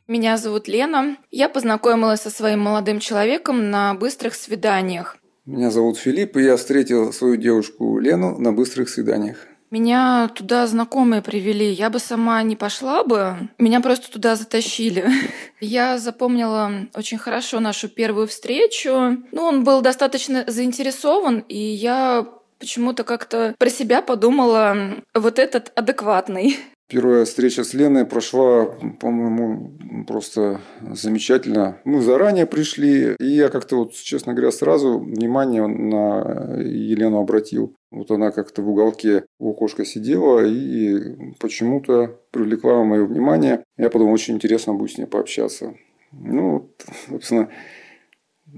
Меня 0.08 0.38
зовут 0.38 0.68
Лена. 0.68 1.18
Я 1.30 1.50
познакомилась 1.50 2.22
со 2.22 2.30
своим 2.30 2.60
молодым 2.60 2.98
человеком 2.98 3.70
на 3.70 3.92
быстрых 3.92 4.34
свиданиях. 4.34 5.18
Меня 5.44 5.70
зовут 5.70 5.98
Филипп, 5.98 6.38
и 6.38 6.44
я 6.44 6.56
встретил 6.56 7.12
свою 7.12 7.36
девушку 7.36 7.98
Лену 7.98 8.38
на 8.38 8.50
быстрых 8.50 8.88
свиданиях. 8.88 9.36
Меня 9.70 10.30
туда 10.34 10.66
знакомые 10.66 11.20
привели. 11.20 11.70
Я 11.70 11.90
бы 11.90 11.98
сама 11.98 12.42
не 12.42 12.56
пошла 12.56 13.04
бы. 13.04 13.36
Меня 13.58 13.80
просто 13.80 14.10
туда 14.10 14.34
затащили. 14.34 15.10
Я 15.60 15.98
запомнила 15.98 16.72
очень 16.94 17.18
хорошо 17.18 17.60
нашу 17.60 17.90
первую 17.90 18.28
встречу. 18.28 19.18
Ну, 19.30 19.42
он 19.42 19.62
был 19.62 19.82
достаточно 19.82 20.44
заинтересован, 20.46 21.44
и 21.48 21.58
я 21.58 22.26
почему-то 22.58 23.04
как-то 23.04 23.54
про 23.58 23.68
себя 23.68 24.00
подумала, 24.00 24.76
вот 25.14 25.38
этот 25.38 25.70
адекватный. 25.74 26.56
Первая 26.88 27.26
встреча 27.26 27.64
с 27.64 27.74
Леной 27.74 28.06
прошла, 28.06 28.64
по-моему, 28.64 30.04
просто 30.06 30.62
замечательно. 30.80 31.78
Мы 31.84 32.00
заранее 32.00 32.46
пришли, 32.46 33.14
и 33.20 33.26
я 33.26 33.50
как-то 33.50 33.76
вот, 33.76 33.92
честно 33.92 34.32
говоря, 34.32 34.50
сразу 34.50 34.98
внимание 34.98 35.66
на 35.66 36.56
Елену 36.62 37.18
обратил. 37.18 37.76
Вот 37.90 38.10
она 38.10 38.30
как-то 38.30 38.62
в 38.62 38.70
уголке 38.70 39.24
у 39.38 39.50
окошка 39.50 39.84
сидела 39.84 40.42
и 40.46 41.34
почему-то 41.38 42.18
привлекла 42.30 42.82
мое 42.84 43.04
внимание. 43.04 43.62
Я 43.76 43.90
подумал, 43.90 44.14
очень 44.14 44.36
интересно 44.36 44.72
будет 44.72 44.92
с 44.92 44.98
ней 44.98 45.06
пообщаться. 45.06 45.74
Ну, 46.12 46.70
собственно, 47.10 47.50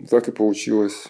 так 0.08 0.28
и 0.28 0.32
получилось. 0.32 1.08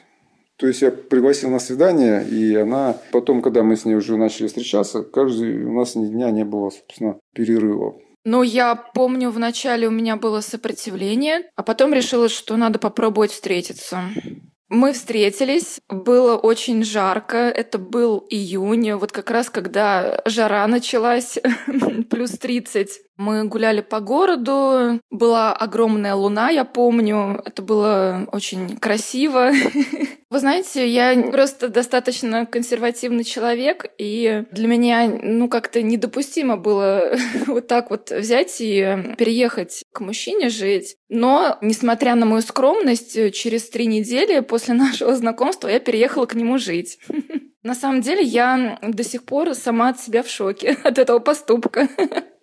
То 0.61 0.67
есть 0.67 0.83
я 0.83 0.91
пригласил 0.91 1.49
на 1.49 1.59
свидание, 1.59 2.23
и 2.23 2.55
она 2.55 2.99
потом, 3.13 3.41
когда 3.41 3.63
мы 3.63 3.77
с 3.77 3.87
ней 3.87 3.95
уже 3.95 4.19
начали 4.19 4.47
встречаться, 4.47 5.03
каждый 5.03 5.65
у 5.65 5.73
нас 5.73 5.95
ни 5.95 6.07
дня 6.07 6.31
не 6.31 6.45
было, 6.45 6.69
собственно, 6.69 7.17
перерыва. 7.35 7.95
Ну, 8.27 8.43
я 8.43 8.77
помню, 8.77 9.31
вначале 9.31 9.89
у 9.89 9.91
меня 9.91 10.17
было 10.17 10.43
сопротивление, 10.43 11.51
а 11.57 11.63
потом 11.63 11.95
решила, 11.95 12.29
что 12.29 12.59
надо 12.59 12.79
попробовать 12.79 13.31
встретиться. 13.31 14.03
Мы 14.69 14.93
встретились, 14.93 15.81
было 15.89 16.37
очень 16.37 16.85
жарко, 16.85 17.39
это 17.39 17.77
был 17.79 18.25
июнь, 18.31 18.93
вот 18.93 19.11
как 19.11 19.31
раз 19.31 19.51
когда 19.51 20.21
жара 20.27 20.65
началась, 20.69 21.39
плюс 22.11 22.33
30. 22.33 23.01
Мы 23.17 23.45
гуляли 23.45 23.81
по 23.81 23.99
городу, 24.01 25.01
была 25.11 25.55
огромная 25.55 26.15
луна, 26.15 26.51
я 26.51 26.65
помню, 26.65 27.43
это 27.45 27.63
было 27.63 28.29
очень 28.31 28.77
красиво. 28.77 29.51
Вы 30.31 30.39
знаете, 30.39 30.87
я 30.89 31.21
просто 31.33 31.69
достаточно 31.69 32.47
консервативный 32.47 33.25
человек, 33.25 33.87
и 33.99 34.45
для 34.53 34.69
меня, 34.69 35.09
ну, 35.09 35.49
как-то 35.49 35.83
недопустимо 35.83 36.57
было 36.57 37.17
вот 37.49 37.67
так 37.67 37.91
вот 37.91 38.13
взять 38.13 38.61
и 38.61 38.97
переехать 39.19 39.83
к 39.93 40.01
мужчине 40.01 40.49
жить. 40.49 40.97
Но, 41.09 41.59
несмотря 41.63 42.15
на 42.15 42.27
мою 42.27 42.43
скромность, 42.43 43.35
через 43.35 43.69
три 43.71 43.87
недели 43.87 44.39
после 44.39 44.75
нашего 44.75 45.17
знакомства 45.17 45.67
я 45.67 45.81
переехала 45.81 46.27
к 46.27 46.37
нему 46.37 46.59
жить. 46.59 47.01
На 47.65 47.75
самом 47.75 48.01
деле 48.01 48.23
я 48.23 48.79
до 48.81 49.03
сих 49.05 49.25
пор 49.25 49.55
сама 49.55 49.91
от 49.91 50.01
себя 50.01 50.23
в 50.23 50.29
шоке 50.29 50.79
от 50.85 50.97
этого 50.99 51.19
поступка. 51.19 51.89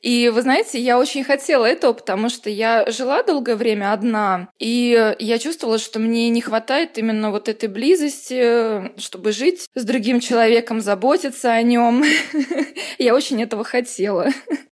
И 0.02 0.30
вы 0.30 0.42
знаете, 0.42 0.80
я 0.80 1.00
очень 1.00 1.24
хотела 1.24 1.66
этого, 1.66 1.94
потому 1.94 2.30
что 2.30 2.50
я 2.50 2.90
жила 2.90 3.24
долгое 3.24 3.56
время 3.56 3.94
одна, 3.94 4.50
и 4.60 5.16
я 5.20 5.40
чувствовала, 5.40 5.80
что 5.80 6.00
мне 6.00 6.30
не 6.30 6.42
хватает 6.42 6.98
именно 6.98 7.32
вот 7.32 7.50
этой 7.50 7.68
близости, 7.68 8.98
чтобы 9.00 9.32
жить 9.32 9.68
с 9.74 9.84
другим 9.84 10.20
человеком, 10.20 10.82
заботиться 10.82 11.52
о 11.52 11.62
нем. 11.62 12.04
Я 12.98 13.16
очень 13.16 13.42
этого 13.42 13.64
хотела. 13.64 14.28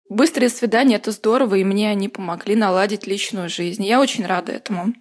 Быстрые 0.09 0.49
свидания— 0.49 0.95
это 0.97 1.11
здорово, 1.11 1.55
и 1.55 1.63
мне 1.63 1.89
они 1.89 2.09
помогли 2.09 2.55
наладить 2.55 3.07
личную 3.07 3.49
жизнь. 3.49 3.83
Я 3.83 3.99
очень 3.99 4.25
рада 4.25 4.51
этому. 4.51 4.93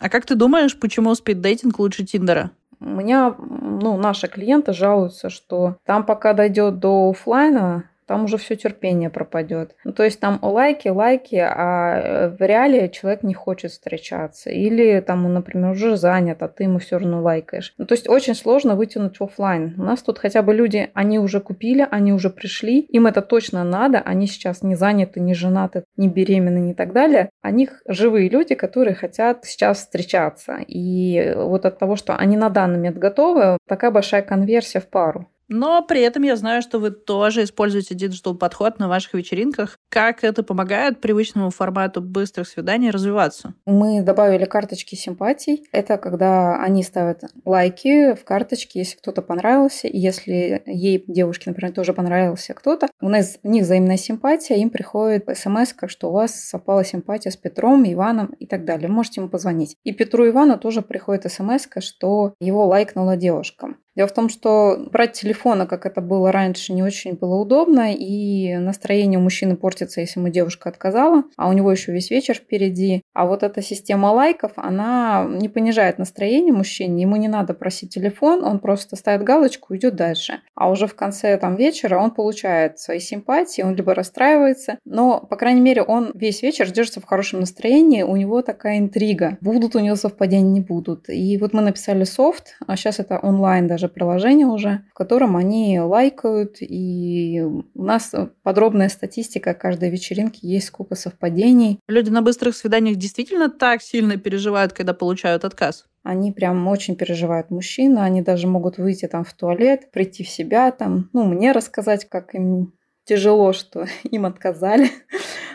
А 0.00 0.08
как 0.08 0.26
ты 0.26 0.34
думаешь, 0.34 0.78
почему 0.78 1.14
спиддейтинг 1.14 1.78
лучше 1.78 2.04
Тиндера? 2.04 2.50
У 2.80 2.86
меня, 2.86 3.34
ну, 3.38 3.98
наши 3.98 4.26
клиенты 4.26 4.72
жалуются, 4.72 5.28
что 5.28 5.76
там 5.84 6.04
пока 6.04 6.32
дойдет 6.32 6.78
до 6.78 7.10
офлайна, 7.10 7.89
там 8.10 8.24
уже 8.24 8.38
все 8.38 8.56
терпение 8.56 9.08
пропадет. 9.08 9.76
Ну, 9.84 9.92
то 9.92 10.02
есть 10.02 10.18
там 10.18 10.40
лайки, 10.42 10.88
лайки, 10.88 11.36
а 11.36 12.00
э, 12.00 12.28
в 12.30 12.40
реале 12.40 12.88
человек 12.88 13.22
не 13.22 13.34
хочет 13.34 13.70
встречаться. 13.70 14.50
Или 14.50 14.98
там 14.98 15.26
он, 15.26 15.34
например, 15.34 15.70
уже 15.70 15.96
занят, 15.96 16.42
а 16.42 16.48
ты 16.48 16.64
ему 16.64 16.80
все 16.80 16.98
равно 16.98 17.22
лайкаешь. 17.22 17.72
Ну, 17.78 17.86
то 17.86 17.94
есть 17.94 18.08
очень 18.08 18.34
сложно 18.34 18.74
вытянуть 18.74 19.20
офлайн. 19.20 19.76
У 19.78 19.84
нас 19.84 20.02
тут 20.02 20.18
хотя 20.18 20.42
бы 20.42 20.52
люди, 20.52 20.90
они 20.92 21.20
уже 21.20 21.38
купили, 21.38 21.86
они 21.88 22.12
уже 22.12 22.30
пришли, 22.30 22.80
им 22.80 23.06
это 23.06 23.22
точно 23.22 23.62
надо, 23.62 24.00
они 24.00 24.26
сейчас 24.26 24.64
не 24.64 24.74
заняты, 24.74 25.20
не 25.20 25.34
женаты, 25.34 25.84
не 25.96 26.08
беременны, 26.08 26.58
не 26.58 26.74
так 26.74 26.92
далее. 26.92 27.30
О 27.42 27.52
них 27.52 27.80
живые 27.86 28.28
люди, 28.28 28.56
которые 28.56 28.96
хотят 28.96 29.44
сейчас 29.44 29.78
встречаться. 29.78 30.56
И 30.66 31.32
вот 31.36 31.64
от 31.64 31.78
того, 31.78 31.94
что 31.94 32.16
они 32.16 32.36
на 32.36 32.50
данный 32.50 32.78
момент 32.78 32.98
готовы, 32.98 33.56
такая 33.68 33.92
большая 33.92 34.22
конверсия 34.22 34.80
в 34.80 34.88
пару. 34.88 35.28
Но 35.50 35.82
при 35.82 36.00
этом 36.00 36.22
я 36.22 36.36
знаю, 36.36 36.62
что 36.62 36.78
вы 36.78 36.92
тоже 36.92 37.42
используете 37.42 37.96
digital 37.96 38.36
подход 38.36 38.78
на 38.78 38.88
ваших 38.88 39.14
вечеринках. 39.14 39.78
Как 39.88 40.22
это 40.22 40.44
помогает 40.44 41.00
привычному 41.00 41.50
формату 41.50 42.00
быстрых 42.00 42.46
свиданий 42.46 42.90
развиваться? 42.90 43.54
Мы 43.66 44.00
добавили 44.02 44.44
карточки 44.44 44.94
симпатий. 44.94 45.64
Это 45.72 45.98
когда 45.98 46.62
они 46.62 46.84
ставят 46.84 47.24
лайки 47.44 48.14
в 48.14 48.24
карточке, 48.24 48.78
если 48.78 48.96
кто-то 48.96 49.22
понравился. 49.22 49.88
И 49.88 49.98
если 49.98 50.62
ей, 50.66 51.04
девушке, 51.08 51.50
например, 51.50 51.74
тоже 51.74 51.94
понравился 51.94 52.54
кто-то, 52.54 52.86
у 53.00 53.08
нас 53.08 53.38
у 53.42 53.48
них 53.48 53.64
взаимная 53.64 53.96
симпатия, 53.96 54.54
им 54.54 54.70
приходит 54.70 55.28
смс, 55.36 55.74
что 55.88 56.10
у 56.10 56.12
вас 56.12 56.32
совпала 56.32 56.84
симпатия 56.84 57.32
с 57.32 57.36
Петром, 57.36 57.82
Иваном 57.84 58.36
и 58.38 58.46
так 58.46 58.64
далее. 58.64 58.88
Можете 58.88 59.20
ему 59.20 59.28
позвонить. 59.28 59.76
И 59.82 59.92
Петру 59.92 60.28
Ивану 60.28 60.58
тоже 60.58 60.80
приходит 60.80 61.30
смс, 61.32 61.66
что 61.80 62.34
его 62.38 62.66
лайкнула 62.66 63.16
девушка. 63.16 63.74
Дело 63.96 64.08
в 64.08 64.14
том, 64.14 64.28
что 64.28 64.76
брать 64.92 65.12
телефона, 65.12 65.66
как 65.66 65.84
это 65.84 66.00
было 66.00 66.30
раньше, 66.30 66.72
не 66.72 66.82
очень 66.82 67.14
было 67.14 67.34
удобно, 67.36 67.92
и 67.92 68.56
настроение 68.56 69.18
у 69.18 69.22
мужчины 69.22 69.56
портится, 69.56 70.00
если 70.00 70.20
ему 70.20 70.28
девушка 70.28 70.68
отказала, 70.68 71.24
а 71.36 71.48
у 71.48 71.52
него 71.52 71.70
еще 71.72 71.92
весь 71.92 72.10
вечер 72.10 72.34
впереди. 72.34 73.02
А 73.14 73.26
вот 73.26 73.42
эта 73.42 73.62
система 73.62 74.06
лайков, 74.08 74.52
она 74.56 75.26
не 75.28 75.48
понижает 75.48 75.98
настроение 75.98 76.52
мужчине, 76.52 77.02
ему 77.02 77.16
не 77.16 77.28
надо 77.28 77.52
просить 77.52 77.92
телефон, 77.92 78.44
он 78.44 78.60
просто 78.60 78.94
ставит 78.94 79.24
галочку 79.24 79.74
и 79.74 79.78
идет 79.78 79.96
дальше. 79.96 80.40
А 80.54 80.70
уже 80.70 80.86
в 80.86 80.94
конце 80.94 81.36
там, 81.36 81.56
вечера 81.56 81.98
он 81.98 82.12
получает 82.12 82.78
свои 82.78 83.00
симпатии, 83.00 83.62
он 83.62 83.74
либо 83.74 83.94
расстраивается, 83.94 84.78
но, 84.84 85.20
по 85.20 85.36
крайней 85.36 85.60
мере, 85.60 85.82
он 85.82 86.12
весь 86.14 86.42
вечер 86.42 86.70
держится 86.70 87.00
в 87.00 87.04
хорошем 87.04 87.40
настроении, 87.40 88.02
у 88.02 88.14
него 88.16 88.42
такая 88.42 88.78
интрига. 88.78 89.36
Будут 89.40 89.74
у 89.74 89.80
него 89.80 89.96
совпадения, 89.96 90.50
не 90.50 90.60
будут. 90.60 91.08
И 91.08 91.36
вот 91.38 91.52
мы 91.52 91.62
написали 91.62 92.04
софт, 92.04 92.56
а 92.66 92.76
сейчас 92.76 93.00
это 93.00 93.18
онлайн 93.18 93.66
даже 93.66 93.79
даже 93.80 93.92
приложение 93.92 94.46
уже, 94.46 94.82
в 94.90 94.94
котором 94.94 95.36
они 95.36 95.80
лайкают, 95.80 96.56
и 96.60 97.42
у 97.74 97.82
нас 97.82 98.14
подробная 98.42 98.88
статистика 98.90 99.54
каждой 99.54 99.90
вечеринки, 99.90 100.40
есть 100.42 100.66
сколько 100.66 100.94
совпадений. 100.94 101.80
Люди 101.88 102.10
на 102.10 102.20
быстрых 102.20 102.54
свиданиях 102.54 102.96
действительно 102.96 103.48
так 103.48 103.82
сильно 103.82 104.18
переживают, 104.18 104.72
когда 104.72 104.92
получают 104.92 105.44
отказ? 105.44 105.86
Они 106.02 106.32
прям 106.32 106.66
очень 106.68 106.96
переживают 106.96 107.50
мужчины, 107.50 108.00
они 108.00 108.22
даже 108.22 108.46
могут 108.46 108.78
выйти 108.78 109.06
там 109.06 109.24
в 109.24 109.32
туалет, 109.32 109.90
прийти 109.90 110.24
в 110.24 110.28
себя, 110.28 110.70
там, 110.72 111.08
ну, 111.12 111.24
мне 111.24 111.52
рассказать, 111.52 112.06
как 112.08 112.34
им 112.34 112.74
тяжело, 113.04 113.52
что 113.52 113.86
им 114.04 114.26
отказали. 114.26 114.90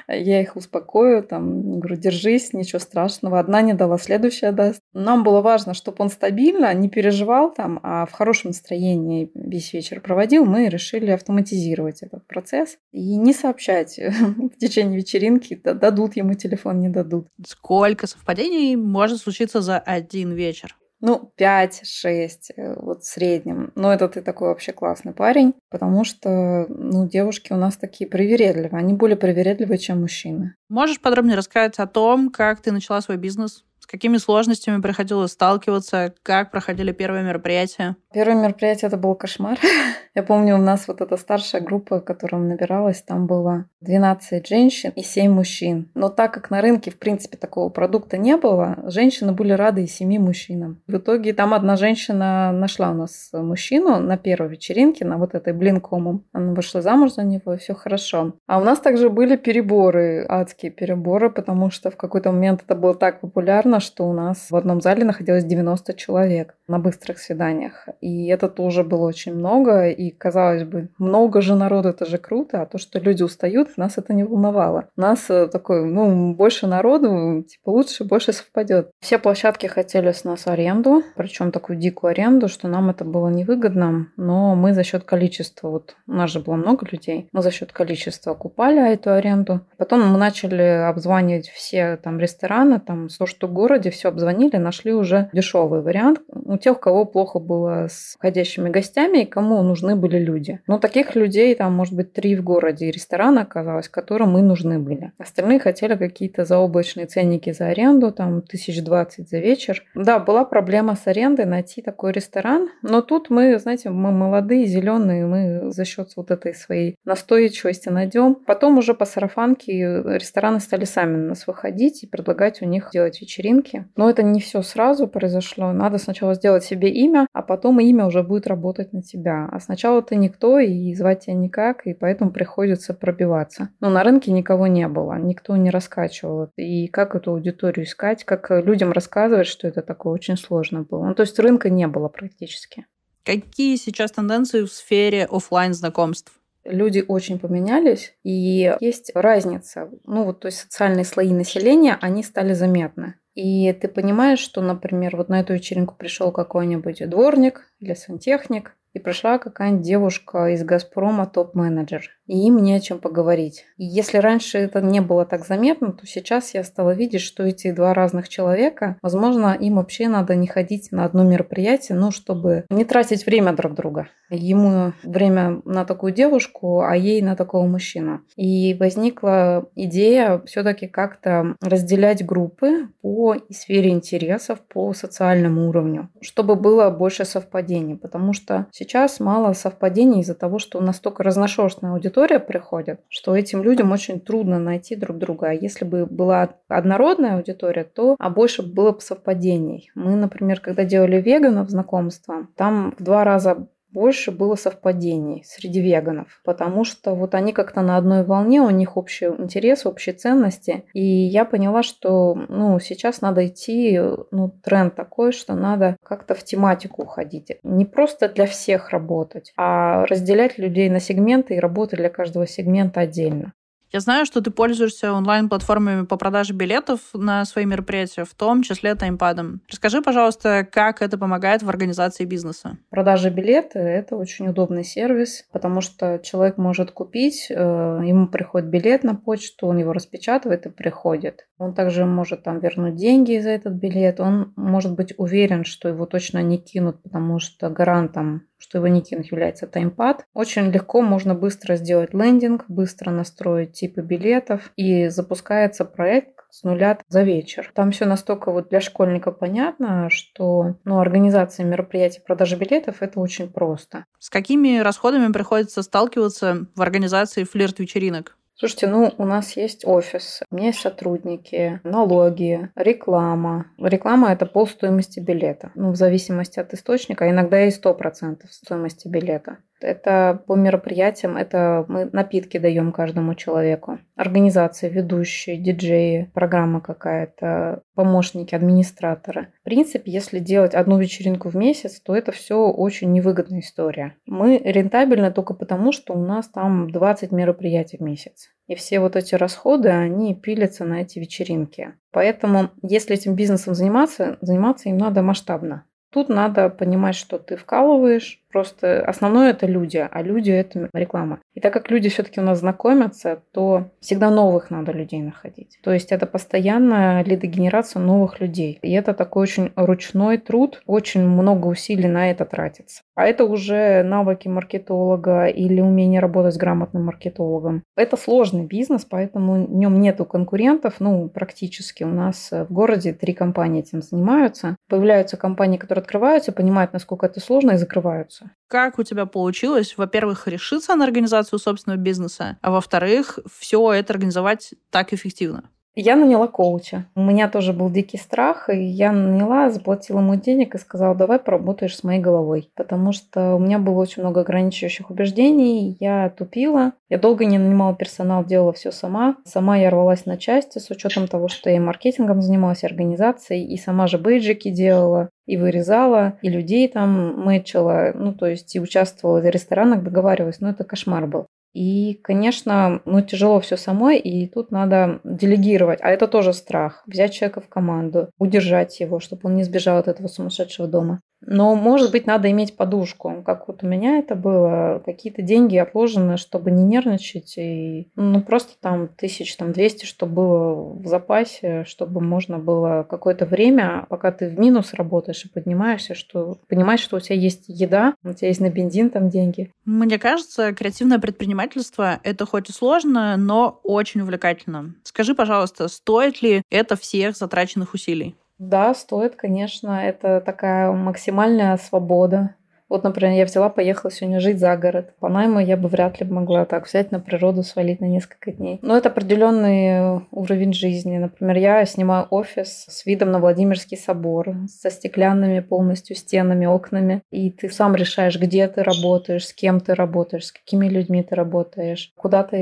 Я 0.07 0.41
их 0.41 0.55
успокою, 0.55 1.23
там, 1.23 1.79
говорю, 1.79 1.95
держись, 1.95 2.53
ничего 2.53 2.79
страшного. 2.79 3.39
Одна 3.39 3.61
не 3.61 3.73
дала, 3.73 3.97
следующая 3.97 4.51
даст. 4.51 4.81
Нам 4.93 5.23
было 5.23 5.41
важно, 5.41 5.73
чтобы 5.73 5.97
он 5.99 6.09
стабильно, 6.09 6.73
не 6.73 6.89
переживал 6.89 7.53
там, 7.53 7.79
а 7.83 8.05
в 8.05 8.11
хорошем 8.11 8.51
настроении 8.51 9.31
весь 9.33 9.73
вечер 9.73 10.01
проводил. 10.01 10.45
Мы 10.45 10.67
решили 10.69 11.11
автоматизировать 11.11 12.03
этот 12.03 12.25
процесс 12.27 12.77
и 12.91 13.15
не 13.15 13.33
сообщать 13.33 13.97
в 13.99 14.57
течение 14.57 14.97
вечеринки, 14.97 15.55
дадут 15.55 16.15
ему 16.15 16.33
телефон, 16.35 16.79
не 16.79 16.89
дадут. 16.89 17.27
Сколько 17.45 18.07
совпадений 18.07 18.75
может 18.75 19.19
случиться 19.19 19.61
за 19.61 19.79
один 19.79 20.33
вечер? 20.33 20.75
Ну, 21.01 21.31
5-6, 21.37 22.51
э, 22.55 22.75
вот 22.79 23.03
в 23.03 23.07
среднем. 23.07 23.71
Но 23.75 23.93
это 23.93 24.07
ты 24.07 24.21
такой 24.21 24.49
вообще 24.49 24.71
классный 24.71 25.13
парень, 25.13 25.53
потому 25.69 26.03
что, 26.03 26.65
ну, 26.69 27.07
девушки 27.07 27.51
у 27.53 27.57
нас 27.57 27.77
такие 27.77 28.09
привередливые. 28.09 28.79
Они 28.79 28.93
более 28.93 29.17
привередливые, 29.17 29.77
чем 29.77 30.01
мужчины. 30.01 30.55
Можешь 30.69 31.01
подробнее 31.01 31.37
рассказать 31.37 31.77
о 31.79 31.87
том, 31.87 32.29
как 32.29 32.61
ты 32.61 32.71
начала 32.71 33.01
свой 33.01 33.17
бизнес? 33.17 33.63
С 33.85 33.87
какими 33.87 34.17
сложностями 34.17 34.81
приходилось 34.81 35.33
сталкиваться? 35.33 36.15
Как 36.23 36.49
проходили 36.49 36.91
первые 36.91 37.23
мероприятия? 37.23 37.95
Первое 38.11 38.35
мероприятие 38.35 38.87
это 38.87 38.97
был 38.97 39.13
кошмар. 39.13 39.59
Я 40.15 40.23
помню, 40.23 40.55
у 40.55 40.57
нас 40.57 40.87
вот 40.87 41.01
эта 41.01 41.17
старшая 41.17 41.61
группа, 41.61 41.99
которая 41.99 42.41
набиралась, 42.41 43.03
там 43.03 43.27
было 43.27 43.65
12 43.81 44.47
женщин 44.47 44.91
и 44.95 45.03
7 45.03 45.31
мужчин. 45.31 45.91
Но 45.93 46.09
так 46.09 46.33
как 46.33 46.49
на 46.49 46.61
рынке, 46.61 46.89
в 46.89 46.97
принципе, 46.97 47.37
такого 47.37 47.69
продукта 47.69 48.17
не 48.17 48.37
было, 48.37 48.77
женщины 48.85 49.33
были 49.33 49.51
рады 49.53 49.83
и 49.83 49.87
7 49.87 50.17
мужчинам. 50.17 50.81
В 50.87 50.97
итоге 50.97 51.33
там 51.33 51.53
одна 51.53 51.75
женщина 51.75 52.51
нашла 52.51 52.89
у 52.89 52.95
нас 52.95 53.29
мужчину 53.33 53.99
на 53.99 54.17
первой 54.17 54.49
вечеринке, 54.49 55.05
на 55.05 55.17
вот 55.17 55.35
этой 55.35 55.53
блинкому. 55.53 56.23
Она 56.31 56.53
вышла 56.53 56.81
замуж 56.81 57.13
за 57.13 57.23
него, 57.23 57.53
и 57.53 57.57
все 57.57 57.75
хорошо. 57.75 58.33
А 58.47 58.59
у 58.59 58.63
нас 58.63 58.79
также 58.79 59.09
были 59.09 59.35
переборы, 59.35 60.25
адские 60.27 60.71
переборы, 60.71 61.29
потому 61.29 61.69
что 61.69 61.91
в 61.91 61.97
какой-то 61.97 62.31
момент 62.31 62.63
это 62.65 62.73
было 62.75 62.95
так 62.95 63.19
популярно, 63.19 63.74
что 63.79 64.07
у 64.07 64.13
нас 64.13 64.51
в 64.51 64.55
одном 64.55 64.81
зале 64.81 65.03
находилось 65.03 65.43
90 65.43 65.93
человек 65.93 66.55
на 66.67 66.79
быстрых 66.79 67.19
свиданиях. 67.19 67.87
И 68.01 68.27
это 68.27 68.49
тоже 68.49 68.83
было 68.83 69.05
очень 69.05 69.35
много. 69.35 69.89
И, 69.89 70.09
казалось 70.09 70.63
бы, 70.63 70.89
много 70.97 71.41
же 71.41 71.55
народу, 71.55 71.89
это 71.89 72.05
же 72.05 72.17
круто. 72.17 72.61
А 72.61 72.65
то, 72.65 72.77
что 72.77 72.99
люди 72.99 73.23
устают, 73.23 73.77
нас 73.77 73.97
это 73.97 74.13
не 74.13 74.23
волновало. 74.23 74.89
У 74.97 75.01
нас 75.01 75.29
э, 75.29 75.47
такой, 75.47 75.85
ну, 75.85 76.33
больше 76.33 76.67
народу, 76.67 77.43
типа 77.43 77.69
лучше, 77.69 78.03
больше 78.03 78.33
совпадет. 78.33 78.89
Все 78.99 79.19
площадки 79.19 79.67
хотели 79.67 80.11
с 80.11 80.23
нас 80.23 80.47
аренду, 80.47 81.03
причем 81.15 81.51
такую 81.51 81.77
дикую 81.77 82.11
аренду, 82.11 82.47
что 82.47 82.67
нам 82.67 82.89
это 82.89 83.05
было 83.05 83.29
невыгодно. 83.29 84.07
Но 84.17 84.55
мы 84.55 84.73
за 84.73 84.83
счет 84.83 85.03
количества, 85.03 85.69
вот 85.69 85.95
у 86.07 86.13
нас 86.13 86.31
же 86.31 86.39
было 86.39 86.55
много 86.55 86.87
людей, 86.91 87.29
мы 87.31 87.41
за 87.41 87.51
счет 87.51 87.71
количества 87.71 88.33
купали 88.33 88.93
эту 88.93 89.11
аренду. 89.11 89.61
Потом 89.77 90.07
мы 90.07 90.17
начали 90.17 90.61
обзванивать 90.61 91.49
все 91.49 91.97
там 91.97 92.19
рестораны, 92.19 92.79
там 92.79 93.07
все, 93.07 93.25
что 93.25 93.47
в 93.47 93.53
городе, 93.65 93.89
все 93.89 94.09
обзвонили, 94.09 94.57
нашли 94.57 94.93
уже 94.93 95.29
дешевый 95.33 95.81
вариант. 95.81 96.21
У 96.27 96.57
тех, 96.57 96.77
у 96.77 96.79
кого 96.79 97.05
плохо 97.05 97.39
было 97.39 97.87
с 97.89 98.15
входящими 98.17 98.69
гостями 98.69 99.23
и 99.23 99.25
кому 99.25 99.61
нужны 99.63 99.95
были 99.95 100.19
люди. 100.19 100.59
Но 100.67 100.77
таких 100.77 101.15
людей 101.15 101.55
там, 101.55 101.73
может 101.73 101.95
быть, 101.95 102.13
три 102.13 102.35
в 102.35 102.43
городе 102.43 102.85
и 102.85 102.91
ресторан 102.91 103.39
оказалось, 103.39 103.89
которым 103.89 104.33
мы 104.33 104.43
нужны 104.43 104.77
были. 104.77 105.13
Остальные 105.17 105.59
хотели 105.59 105.95
какие-то 105.95 106.45
заоблачные 106.45 107.07
ценники 107.07 107.51
за 107.53 107.67
аренду, 107.67 108.11
там, 108.11 108.43
тысяч 108.43 108.83
двадцать 108.83 109.29
за 109.29 109.39
вечер. 109.39 109.83
Да, 109.95 110.19
была 110.19 110.45
проблема 110.45 110.95
с 110.95 111.07
арендой 111.07 111.45
найти 111.45 111.81
такой 111.81 112.11
ресторан, 112.11 112.69
но 112.83 113.01
тут 113.01 113.31
мы, 113.31 113.57
знаете, 113.57 113.89
мы 113.89 114.11
молодые, 114.11 114.67
зеленые, 114.67 115.25
мы 115.25 115.71
за 115.71 115.85
счет 115.85 116.09
вот 116.15 116.29
этой 116.29 116.53
своей 116.53 116.97
настойчивости 117.03 117.89
найдем. 117.89 118.35
Потом 118.35 118.77
уже 118.77 118.93
по 118.93 119.05
сарафанке 119.05 120.03
рестораны 120.03 120.59
стали 120.59 120.85
сами 120.85 121.17
на 121.17 121.29
нас 121.29 121.47
выходить 121.47 122.03
и 122.03 122.07
предлагать 122.07 122.61
у 122.61 122.65
них 122.65 122.89
делать 122.93 123.21
вечеринки. 123.21 123.54
Но 123.95 124.09
это 124.09 124.23
не 124.23 124.39
все 124.39 124.61
сразу 124.61 125.07
произошло. 125.07 125.71
Надо 125.71 125.97
сначала 125.97 126.35
сделать 126.35 126.63
себе 126.63 126.89
имя, 126.89 127.27
а 127.33 127.41
потом 127.41 127.79
имя 127.79 128.05
уже 128.05 128.23
будет 128.23 128.47
работать 128.47 128.93
на 128.93 129.01
тебя. 129.01 129.47
А 129.51 129.59
сначала 129.59 130.01
ты 130.01 130.15
никто, 130.15 130.59
и 130.59 130.93
звать 130.93 131.25
тебя 131.25 131.35
никак, 131.35 131.85
и 131.85 131.93
поэтому 131.93 132.31
приходится 132.31 132.93
пробиваться. 132.93 133.69
Но 133.79 133.89
на 133.89 134.03
рынке 134.03 134.31
никого 134.31 134.67
не 134.67 134.87
было, 134.87 135.17
никто 135.17 135.55
не 135.55 135.69
раскачивал. 135.69 136.49
И 136.55 136.87
как 136.87 137.15
эту 137.15 137.31
аудиторию 137.31 137.85
искать, 137.85 138.23
как 138.23 138.49
людям 138.49 138.91
рассказывать, 138.91 139.47
что 139.47 139.67
это 139.67 139.81
такое, 139.81 140.13
очень 140.13 140.37
сложно 140.37 140.83
было. 140.83 141.05
Ну, 141.05 141.15
то 141.15 141.21
есть 141.21 141.37
рынка 141.39 141.69
не 141.69 141.87
было 141.87 142.07
практически. 142.07 142.85
Какие 143.23 143.75
сейчас 143.77 144.11
тенденции 144.11 144.61
в 144.61 144.71
сфере 144.71 145.25
офлайн 145.25 145.73
знакомств? 145.73 146.39
люди 146.65 147.03
очень 147.07 147.39
поменялись, 147.39 148.13
и 148.23 148.75
есть 148.79 149.11
разница. 149.13 149.89
Ну 150.05 150.23
вот, 150.23 150.41
то 150.41 150.47
есть 150.47 150.59
социальные 150.59 151.05
слои 151.05 151.31
населения, 151.31 151.97
они 152.01 152.23
стали 152.23 152.53
заметны. 152.53 153.15
И 153.35 153.71
ты 153.73 153.89
понимаешь, 153.89 154.39
что, 154.39 154.61
например, 154.61 155.17
вот 155.17 155.29
на 155.29 155.41
эту 155.41 155.53
вечеринку 155.53 155.93
пришел 155.95 156.31
какой-нибудь 156.31 157.07
дворник 157.09 157.69
или 157.79 157.93
сантехник, 157.93 158.75
и 158.95 158.99
пришла 158.99 159.37
какая-нибудь 159.39 159.85
девушка 159.85 160.47
из 160.47 160.63
«Газпрома», 160.63 161.27
топ-менеджер 161.27 162.15
и 162.27 162.47
им 162.47 162.57
не 162.57 162.73
о 162.73 162.79
чем 162.79 162.99
поговорить. 162.99 163.65
Если 163.77 164.17
раньше 164.17 164.57
это 164.57 164.81
не 164.81 165.01
было 165.01 165.25
так 165.25 165.45
заметно, 165.45 165.91
то 165.91 166.05
сейчас 166.07 166.53
я 166.53 166.63
стала 166.63 166.91
видеть, 166.91 167.21
что 167.21 167.43
эти 167.43 167.71
два 167.71 167.93
разных 167.93 168.29
человека, 168.29 168.97
возможно, 169.01 169.55
им 169.59 169.75
вообще 169.75 170.07
надо 170.07 170.35
не 170.35 170.47
ходить 170.47 170.91
на 170.91 171.05
одно 171.05 171.23
мероприятие, 171.23 171.97
ну, 171.97 172.11
чтобы 172.11 172.65
не 172.69 172.85
тратить 172.85 173.25
время 173.25 173.53
друг 173.53 173.75
друга. 173.75 174.07
Ему 174.29 174.93
время 175.03 175.61
на 175.65 175.85
такую 175.85 176.13
девушку, 176.13 176.81
а 176.81 176.95
ей 176.95 177.21
на 177.21 177.35
такого 177.35 177.67
мужчину. 177.67 178.21
И 178.35 178.75
возникла 178.79 179.69
идея 179.75 180.41
все-таки 180.47 180.87
как-то 180.87 181.55
разделять 181.61 182.25
группы 182.25 182.87
по 183.01 183.35
сфере 183.51 183.91
интересов, 183.91 184.61
по 184.61 184.93
социальному 184.93 185.69
уровню, 185.69 186.09
чтобы 186.21 186.55
было 186.55 186.89
больше 186.89 187.23
совпадений, 187.23 187.95
потому 187.95 188.33
что 188.33 188.65
сейчас 188.71 188.84
мало 189.19 189.53
совпадений 189.53 190.21
из-за 190.21 190.35
того, 190.35 190.59
что 190.59 190.79
настолько 190.81 191.23
разношерстная 191.23 191.93
аудитория, 191.93 192.39
приходит, 192.39 193.01
что 193.09 193.35
этим 193.35 193.63
людям 193.63 193.91
очень 193.91 194.19
трудно 194.19 194.59
найти 194.59 194.95
друг 194.95 195.17
друга. 195.17 195.47
А 195.47 195.53
если 195.53 195.85
бы 195.85 196.05
была 196.05 196.55
однородная 196.67 197.37
аудитория, 197.37 197.83
то 197.83 198.15
а 198.19 198.29
больше 198.29 198.61
было 198.61 198.91
бы 198.91 199.01
совпадений. 199.01 199.91
Мы, 199.95 200.15
например, 200.15 200.59
когда 200.59 200.85
делали 200.85 201.21
веганов 201.21 201.69
знакомства, 201.69 202.47
там 202.55 202.93
в 202.97 203.03
два 203.03 203.23
раза 203.23 203.67
больше 203.95 204.31
было 204.31 204.55
совпадений 204.55 205.43
среди 205.47 205.81
веганов, 205.81 206.41
потому 206.43 206.83
что 206.83 207.15
вот 207.15 207.33
они 207.33 207.53
как-то 207.53 207.81
на 207.81 207.95
одной 207.95 208.23
волне, 208.23 208.61
у 208.61 208.69
них 208.69 208.97
общий 208.97 209.27
интерес, 209.27 209.85
общие 209.85 210.13
ценности. 210.13 210.83
И 210.93 211.01
я 211.01 211.45
поняла, 211.45 211.81
что 211.81 212.35
ну, 212.35 212.77
сейчас 212.79 213.21
надо 213.21 213.47
идти, 213.47 213.97
ну, 214.31 214.51
тренд 214.63 214.95
такой, 214.95 215.31
что 215.31 215.55
надо 215.55 215.95
как-то 216.03 216.35
в 216.35 216.43
тематику 216.43 217.03
уходить. 217.03 217.57
Не 217.63 217.85
просто 217.85 218.27
для 218.27 218.45
всех 218.45 218.89
работать, 218.89 219.53
а 219.55 220.05
разделять 220.05 220.57
людей 220.57 220.89
на 220.89 220.99
сегменты 220.99 221.55
и 221.55 221.59
работать 221.59 221.99
для 221.99 222.09
каждого 222.09 222.45
сегмента 222.45 222.99
отдельно. 222.99 223.53
Я 223.95 224.01
знаю, 224.01 224.25
что 224.25 224.41
ты 224.41 224.51
пользуешься 224.51 225.13
онлайн-платформами 225.13 226.05
по 226.05 226.17
продаже 226.17 226.53
билетов 226.53 226.99
на 227.13 227.45
свои 227.45 227.63
мероприятия, 227.63 228.25
в 228.25 228.33
том 228.33 228.61
числе 228.61 228.93
таймпадом. 228.93 229.61
Расскажи, 229.71 230.01
пожалуйста, 230.01 230.67
как 230.69 231.01
это 231.01 231.17
помогает 231.17 231.63
в 231.63 231.69
организации 231.69 232.25
бизнеса? 232.25 232.77
Продажа 232.89 233.29
билета– 233.29 233.79
это 233.79 234.17
очень 234.17 234.49
удобный 234.49 234.83
сервис, 234.83 235.45
потому 235.49 235.79
что 235.79 236.19
человек 236.21 236.57
может 236.57 236.91
купить, 236.91 237.47
э, 237.49 237.53
ему 237.53 238.27
приходит 238.27 238.67
билет 238.67 239.05
на 239.05 239.15
почту, 239.15 239.67
он 239.67 239.77
его 239.77 239.93
распечатывает 239.93 240.65
и 240.65 240.71
приходит. 240.71 241.47
Он 241.57 241.73
также 241.73 242.03
может 242.03 242.43
там 242.43 242.59
вернуть 242.59 242.97
деньги 242.97 243.39
за 243.39 243.51
этот 243.51 243.75
билет, 243.75 244.19
он 244.19 244.51
может 244.57 244.93
быть 244.93 245.13
уверен, 245.17 245.63
что 245.63 245.87
его 245.87 246.05
точно 246.05 246.41
не 246.41 246.57
кинут, 246.57 247.01
потому 247.01 247.39
что 247.39 247.69
гарантом 247.69 248.45
что 248.65 248.79
его 248.79 248.87
никем 248.87 249.21
является 249.21 249.67
таймпад. 249.67 250.25
Очень 250.33 250.71
легко 250.71 251.03
можно 251.03 251.35
быстро 251.35 251.75
сделать 251.75 252.15
лендинг, 252.15 252.65
быстро 252.67 253.11
настроить 253.11 253.73
типы 253.73 254.01
билетов 254.01 254.71
и 254.75 255.07
запускается 255.09 255.85
проект 255.85 256.39
с 256.49 256.63
нуля 256.63 256.97
за 257.07 257.21
вечер. 257.21 257.71
Там 257.75 257.91
все 257.91 258.05
настолько 258.05 258.51
вот 258.51 258.69
для 258.69 258.81
школьника 258.81 259.31
понятно, 259.31 260.09
что 260.09 260.77
ну, 260.83 260.99
организация 260.99 261.63
мероприятий 261.63 262.21
продажи 262.25 262.55
билетов 262.55 263.03
это 263.03 263.19
очень 263.19 263.51
просто. 263.51 264.05
С 264.17 264.31
какими 264.31 264.79
расходами 264.79 265.31
приходится 265.31 265.83
сталкиваться 265.83 266.65
в 266.75 266.81
организации 266.81 267.43
флирт-вечеринок? 267.43 268.35
Слушайте, 268.57 268.87
ну, 268.87 269.13
у 269.17 269.25
нас 269.25 269.57
есть 269.57 269.85
офис, 269.85 270.41
у 270.49 270.55
меня 270.55 270.67
есть 270.67 270.79
сотрудники, 270.79 271.81
налоги, 271.83 272.71
реклама. 272.75 273.65
Реклама– 273.77 274.31
это 274.31 274.45
пол 274.45 274.65
стоимости 274.65 275.19
билета. 275.19 275.71
Ну, 275.75 275.91
в 275.91 275.97
зависимости 275.97 276.57
от 276.59 276.73
источника, 276.73 277.25
а 277.25 277.29
иногда 277.29 277.61
и 277.61 277.69
100% 277.69 278.45
стоимости 278.49 279.09
билета. 279.09 279.57
Это 279.85 280.41
по 280.47 280.55
мероприятиям, 280.55 281.37
это 281.37 281.85
мы 281.87 282.09
напитки 282.11 282.57
даем 282.57 282.91
каждому 282.91 283.35
человеку. 283.35 283.99
Организации, 284.15 284.89
ведущие, 284.89 285.57
диджеи, 285.57 286.31
программа 286.33 286.81
какая-то, 286.81 287.83
помощники, 287.93 288.55
администраторы. 288.55 289.49
В 289.61 289.63
принципе, 289.63 290.11
если 290.11 290.39
делать 290.39 290.73
одну 290.73 290.97
вечеринку 290.97 291.49
в 291.49 291.55
месяц, 291.55 291.99
то 292.01 292.15
это 292.15 292.31
все 292.31 292.55
очень 292.55 293.11
невыгодная 293.11 293.59
история. 293.59 294.15
Мы 294.25 294.57
рентабельны 294.57 295.31
только 295.31 295.53
потому, 295.53 295.91
что 295.91 296.13
у 296.13 296.25
нас 296.25 296.47
там 296.47 296.89
20 296.89 297.31
мероприятий 297.31 297.97
в 297.97 298.01
месяц. 298.01 298.49
И 298.67 298.73
все 298.73 298.99
вот 298.99 299.15
эти 299.15 299.35
расходы, 299.35 299.89
они 299.89 300.33
пилятся 300.33 300.85
на 300.85 301.01
эти 301.01 301.19
вечеринки. 301.19 301.93
Поэтому, 302.11 302.71
если 302.81 303.15
этим 303.15 303.35
бизнесом 303.35 303.75
заниматься, 303.75 304.37
заниматься 304.41 304.89
им 304.89 304.97
надо 304.97 305.21
масштабно. 305.21 305.85
Тут 306.15 306.29
надо 306.29 306.69
понимать, 306.69 307.15
что 307.15 307.37
ты 307.37 307.57
вкалываешь. 307.57 308.41
Просто 308.55 309.03
основное 309.03 309.49
это 309.49 309.65
люди, 309.65 309.97
а 310.09 310.21
люди 310.21 310.49
это 310.49 310.87
реклама. 310.93 311.39
И 311.55 311.59
так 311.59 311.73
как 311.73 311.91
люди 311.91 312.07
все-таки 312.07 312.39
у 312.39 312.43
нас 312.43 312.59
знакомятся, 312.59 313.41
то 313.51 313.89
всегда 313.99 314.29
новых 314.29 314.71
надо 314.71 314.93
людей 314.93 315.21
находить. 315.21 315.77
То 315.83 315.91
есть 315.91 316.13
это 316.13 316.25
постоянная 316.25 317.21
лидогенерация 317.25 318.01
новых 318.01 318.39
людей. 318.39 318.79
И 318.81 318.93
это 318.93 319.13
такой 319.13 319.43
очень 319.43 319.73
ручной 319.75 320.37
труд, 320.37 320.81
очень 320.85 321.27
много 321.27 321.67
усилий 321.67 322.07
на 322.07 322.31
это 322.31 322.45
тратится. 322.45 323.01
А 323.15 323.25
это 323.25 323.43
уже 323.43 324.03
навыки 324.03 324.47
маркетолога 324.47 325.47
или 325.47 325.81
умение 325.81 326.21
работать 326.21 326.53
с 326.53 326.57
грамотным 326.57 327.03
маркетологом. 327.03 327.83
Это 327.97 328.15
сложный 328.15 328.65
бизнес, 328.65 329.03
поэтому 329.03 329.65
в 329.65 329.75
нем 329.75 329.99
нету 329.99 330.23
конкурентов, 330.23 330.95
ну, 330.99 331.27
практически. 331.27 332.03
У 332.03 332.07
нас 332.07 332.51
в 332.51 332.71
городе 332.71 333.11
три 333.11 333.33
компании 333.33 333.81
этим 333.81 334.01
занимаются. 334.01 334.77
Появляются 334.89 335.35
компании, 335.35 335.77
которые 335.77 336.03
открываются, 336.03 336.53
понимают, 336.53 336.93
насколько 336.93 337.25
это 337.25 337.41
сложно, 337.41 337.71
и 337.71 337.77
закрываются. 337.77 338.44
Как 338.67 338.99
у 338.99 339.03
тебя 339.03 339.25
получилось, 339.25 339.95
во-первых, 339.97 340.47
решиться 340.47 340.95
на 340.95 341.05
организацию 341.05 341.59
собственного 341.59 341.99
бизнеса, 341.99 342.57
а 342.61 342.71
во-вторых, 342.71 343.39
все 343.57 343.93
это 343.93 344.13
организовать 344.13 344.73
так 344.89 345.13
эффективно? 345.13 345.69
Я 345.97 346.17
наняла 346.17 346.47
коуча. 346.47 347.05
У 347.15 347.21
меня 347.21 347.47
тоже 347.47 347.71
был 347.71 347.89
дикий 347.89 348.17
страх, 348.17 348.69
и 348.69 348.83
я 348.83 349.13
наняла, 349.13 349.69
заплатила 349.69 350.19
ему 350.19 350.35
денег 350.35 350.75
и 350.75 350.77
сказала, 350.77 351.15
давай 351.15 351.39
поработаешь 351.39 351.95
с 351.95 352.03
моей 352.03 352.19
головой. 352.19 352.69
Потому 352.75 353.13
что 353.13 353.55
у 353.55 353.59
меня 353.59 353.79
было 353.79 354.01
очень 354.01 354.21
много 354.21 354.41
ограничивающих 354.41 355.09
убеждений, 355.09 355.95
я 356.01 356.29
тупила. 356.29 356.91
Я 357.07 357.17
долго 357.17 357.45
не 357.45 357.57
нанимала 357.57 357.95
персонал, 357.95 358.43
делала 358.43 358.73
все 358.73 358.91
сама. 358.91 359.37
Сама 359.45 359.77
я 359.77 359.89
рвалась 359.89 360.25
на 360.25 360.37
части 360.37 360.79
с 360.79 360.89
учетом 360.89 361.29
того, 361.29 361.47
что 361.47 361.69
я 361.69 361.77
и 361.77 361.79
маркетингом 361.79 362.41
занималась, 362.41 362.83
и 362.83 362.87
организацией, 362.87 363.65
и 363.65 363.77
сама 363.77 364.07
же 364.07 364.17
бейджики 364.17 364.71
делала 364.71 365.29
и 365.45 365.55
вырезала, 365.55 366.37
и 366.41 366.49
людей 366.49 366.89
там 366.89 367.39
мэчила, 367.41 368.11
ну, 368.15 368.33
то 368.33 368.47
есть 368.47 368.75
и 368.75 368.81
участвовала 368.81 369.39
в 369.39 369.45
ресторанах, 369.45 370.03
договаривалась, 370.03 370.59
но 370.59 370.71
это 370.71 370.83
кошмар 370.83 371.27
был. 371.27 371.45
И, 371.75 372.13
конечно, 372.23 373.01
ну, 373.03 373.21
тяжело 373.21 373.59
все 373.59 373.75
самой, 373.75 374.17
и 374.17 374.47
тут 374.47 374.71
надо 374.71 375.19
делегировать. 375.25 375.99
А 376.01 376.09
это 376.09 376.25
тоже 376.27 376.53
страх. 376.53 377.03
Взять 377.05 377.33
человека 377.33 377.59
в 377.59 377.67
команду, 377.67 378.29
удержать 378.39 378.97
его, 379.01 379.19
чтобы 379.19 379.41
он 379.43 379.57
не 379.57 379.63
сбежал 379.63 379.97
от 379.97 380.07
этого 380.07 380.27
сумасшедшего 380.27 380.87
дома. 380.87 381.19
Но, 381.45 381.75
может 381.75 382.11
быть, 382.11 382.25
надо 382.25 382.49
иметь 382.51 382.75
подушку, 382.75 383.43
как 383.45 383.67
вот 383.67 383.83
у 383.83 383.87
меня 383.87 384.17
это 384.19 384.35
было, 384.35 385.01
какие-то 385.05 385.41
деньги 385.41 385.77
отложены, 385.77 386.37
чтобы 386.37 386.71
не 386.71 386.83
нервничать, 386.83 387.55
и 387.57 388.07
ну 388.15 388.41
просто 388.41 388.73
там 388.79 389.07
тысяч, 389.07 389.55
там 389.55 389.71
200, 389.71 390.05
чтобы 390.05 390.33
было 390.33 390.73
в 390.93 391.07
запасе, 391.07 391.83
чтобы 391.85 392.21
можно 392.21 392.57
было 392.57 393.05
какое-то 393.09 393.45
время, 393.45 394.05
пока 394.09 394.31
ты 394.31 394.49
в 394.49 394.59
минус 394.59 394.93
работаешь 394.93 395.45
и 395.45 395.49
поднимаешься, 395.49 396.15
что 396.15 396.57
понимаешь, 396.67 397.01
что 397.01 397.17
у 397.17 397.19
тебя 397.19 397.35
есть 397.35 397.65
еда, 397.67 398.15
у 398.23 398.33
тебя 398.33 398.47
есть 398.47 398.61
на 398.61 398.69
бензин 398.69 399.09
там 399.09 399.29
деньги. 399.29 399.71
Мне 399.85 400.17
кажется, 400.19 400.73
креативное 400.73 401.19
предпринимательство— 401.19 402.19
это 402.23 402.45
хоть 402.45 402.69
и 402.69 402.73
сложно, 402.73 403.37
но 403.37 403.79
очень 403.83 404.21
увлекательно. 404.21 404.95
Скажи, 405.03 405.35
пожалуйста, 405.35 405.87
стоит 405.87 406.41
ли 406.41 406.63
это 406.69 406.95
всех 406.95 407.37
затраченных 407.37 407.93
усилий? 407.93 408.35
Да, 408.57 408.93
стоит, 408.93 409.35
конечно. 409.35 410.05
Это 410.05 410.41
такая 410.41 410.91
максимальная 410.91 411.77
свобода. 411.77 412.55
Вот, 412.87 413.03
например, 413.03 413.33
я 413.33 413.45
взяла, 413.45 413.69
поехала 413.69 414.11
сегодня 414.11 414.39
жить 414.39 414.59
за 414.59 414.77
город. 414.77 415.13
По 415.19 415.27
найму 415.27 415.59
я 415.59 415.75
бы 415.75 415.89
вряд 415.89 416.19
ли 416.19 416.27
могла 416.27 416.65
так 416.65 416.85
взять 416.87 417.11
на 417.11 417.19
природу, 417.19 417.63
свалить 417.63 417.99
на 417.99 418.05
несколько 418.05 418.51
дней. 418.51 418.77
Но 418.83 418.95
это 418.95 419.09
определенный 419.09 420.21
уровень 420.31 420.71
жизни. 420.71 421.17
Например, 421.17 421.57
я 421.57 421.85
снимаю 421.85 422.27
офис 422.29 422.85
с 422.87 423.05
видом 423.07 423.31
на 423.31 423.39
Владимирский 423.39 423.97
собор, 423.97 424.55
со 424.67 424.91
стеклянными 424.91 425.61
полностью 425.61 426.15
стенами, 426.15 426.67
окнами. 426.67 427.23
И 427.31 427.49
ты 427.49 427.69
сам 427.71 427.95
решаешь, 427.95 428.39
где 428.39 428.67
ты 428.67 428.83
работаешь, 428.83 429.47
с 429.47 429.53
кем 429.53 429.79
ты 429.79 429.95
работаешь, 429.95 430.45
с 430.45 430.51
какими 430.51 430.87
людьми 430.87 431.23
ты 431.23 431.33
работаешь, 431.33 432.11
куда 432.15 432.43
ты 432.43 432.57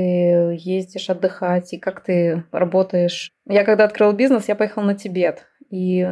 ездишь 0.58 1.10
отдыхать 1.10 1.74
и 1.74 1.78
как 1.78 2.02
ты 2.02 2.44
работаешь. 2.50 3.33
Я 3.48 3.64
когда 3.64 3.84
открыла 3.84 4.12
бизнес, 4.12 4.48
я 4.48 4.54
поехала 4.54 4.84
на 4.84 4.94
Тибет 4.94 5.46
и 5.70 6.06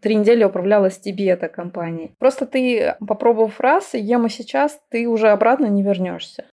три 0.00 0.16
недели 0.16 0.42
управляла 0.44 0.90
с 0.90 0.98
Тибета 0.98 1.48
компанией. 1.48 2.12
Просто 2.18 2.46
ты, 2.46 2.96
попробовав 3.06 3.60
раз, 3.60 3.94
ем 3.94 4.26
и 4.26 4.28
сейчас, 4.28 4.80
ты 4.90 5.06
уже 5.06 5.28
обратно 5.28 5.66
не 5.66 5.82
вернешься. 5.82 6.44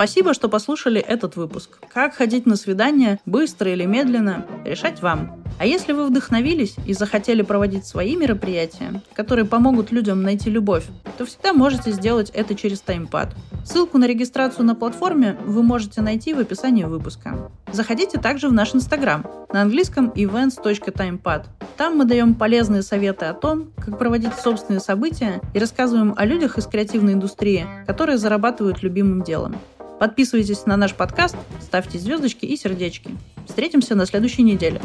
Спасибо, 0.00 0.32
что 0.32 0.48
послушали 0.48 0.98
этот 0.98 1.36
выпуск. 1.36 1.78
Как 1.92 2.14
ходить 2.14 2.46
на 2.46 2.56
свидание, 2.56 3.20
быстро 3.26 3.70
или 3.70 3.84
медленно, 3.84 4.46
решать 4.64 5.02
вам. 5.02 5.44
А 5.58 5.66
если 5.66 5.92
вы 5.92 6.06
вдохновились 6.06 6.76
и 6.86 6.94
захотели 6.94 7.42
проводить 7.42 7.84
свои 7.84 8.16
мероприятия, 8.16 9.02
которые 9.12 9.44
помогут 9.44 9.92
людям 9.92 10.22
найти 10.22 10.48
любовь, 10.48 10.84
то 11.18 11.26
всегда 11.26 11.52
можете 11.52 11.92
сделать 11.92 12.30
это 12.30 12.54
через 12.54 12.80
таймпад. 12.80 13.36
Ссылку 13.66 13.98
на 13.98 14.06
регистрацию 14.06 14.64
на 14.64 14.74
платформе 14.74 15.36
вы 15.44 15.62
можете 15.62 16.00
найти 16.00 16.32
в 16.32 16.38
описании 16.38 16.84
выпуска. 16.84 17.50
Заходите 17.70 18.18
также 18.18 18.48
в 18.48 18.54
наш 18.54 18.74
инстаграм 18.74 19.26
на 19.52 19.60
английском 19.60 20.08
events.timepad. 20.16 21.44
Там 21.76 21.98
мы 21.98 22.06
даем 22.06 22.36
полезные 22.36 22.80
советы 22.80 23.26
о 23.26 23.34
том, 23.34 23.70
как 23.76 23.98
проводить 23.98 24.32
собственные 24.32 24.80
события 24.80 25.42
и 25.52 25.58
рассказываем 25.58 26.14
о 26.16 26.24
людях 26.24 26.56
из 26.56 26.64
креативной 26.64 27.12
индустрии, 27.12 27.66
которые 27.86 28.16
зарабатывают 28.16 28.82
любимым 28.82 29.22
делом. 29.22 29.56
Подписывайтесь 30.00 30.64
на 30.64 30.78
наш 30.78 30.94
подкаст, 30.94 31.36
ставьте 31.60 31.98
звездочки 31.98 32.46
и 32.46 32.56
сердечки. 32.56 33.10
Встретимся 33.46 33.94
на 33.94 34.06
следующей 34.06 34.42
неделе. 34.42 34.80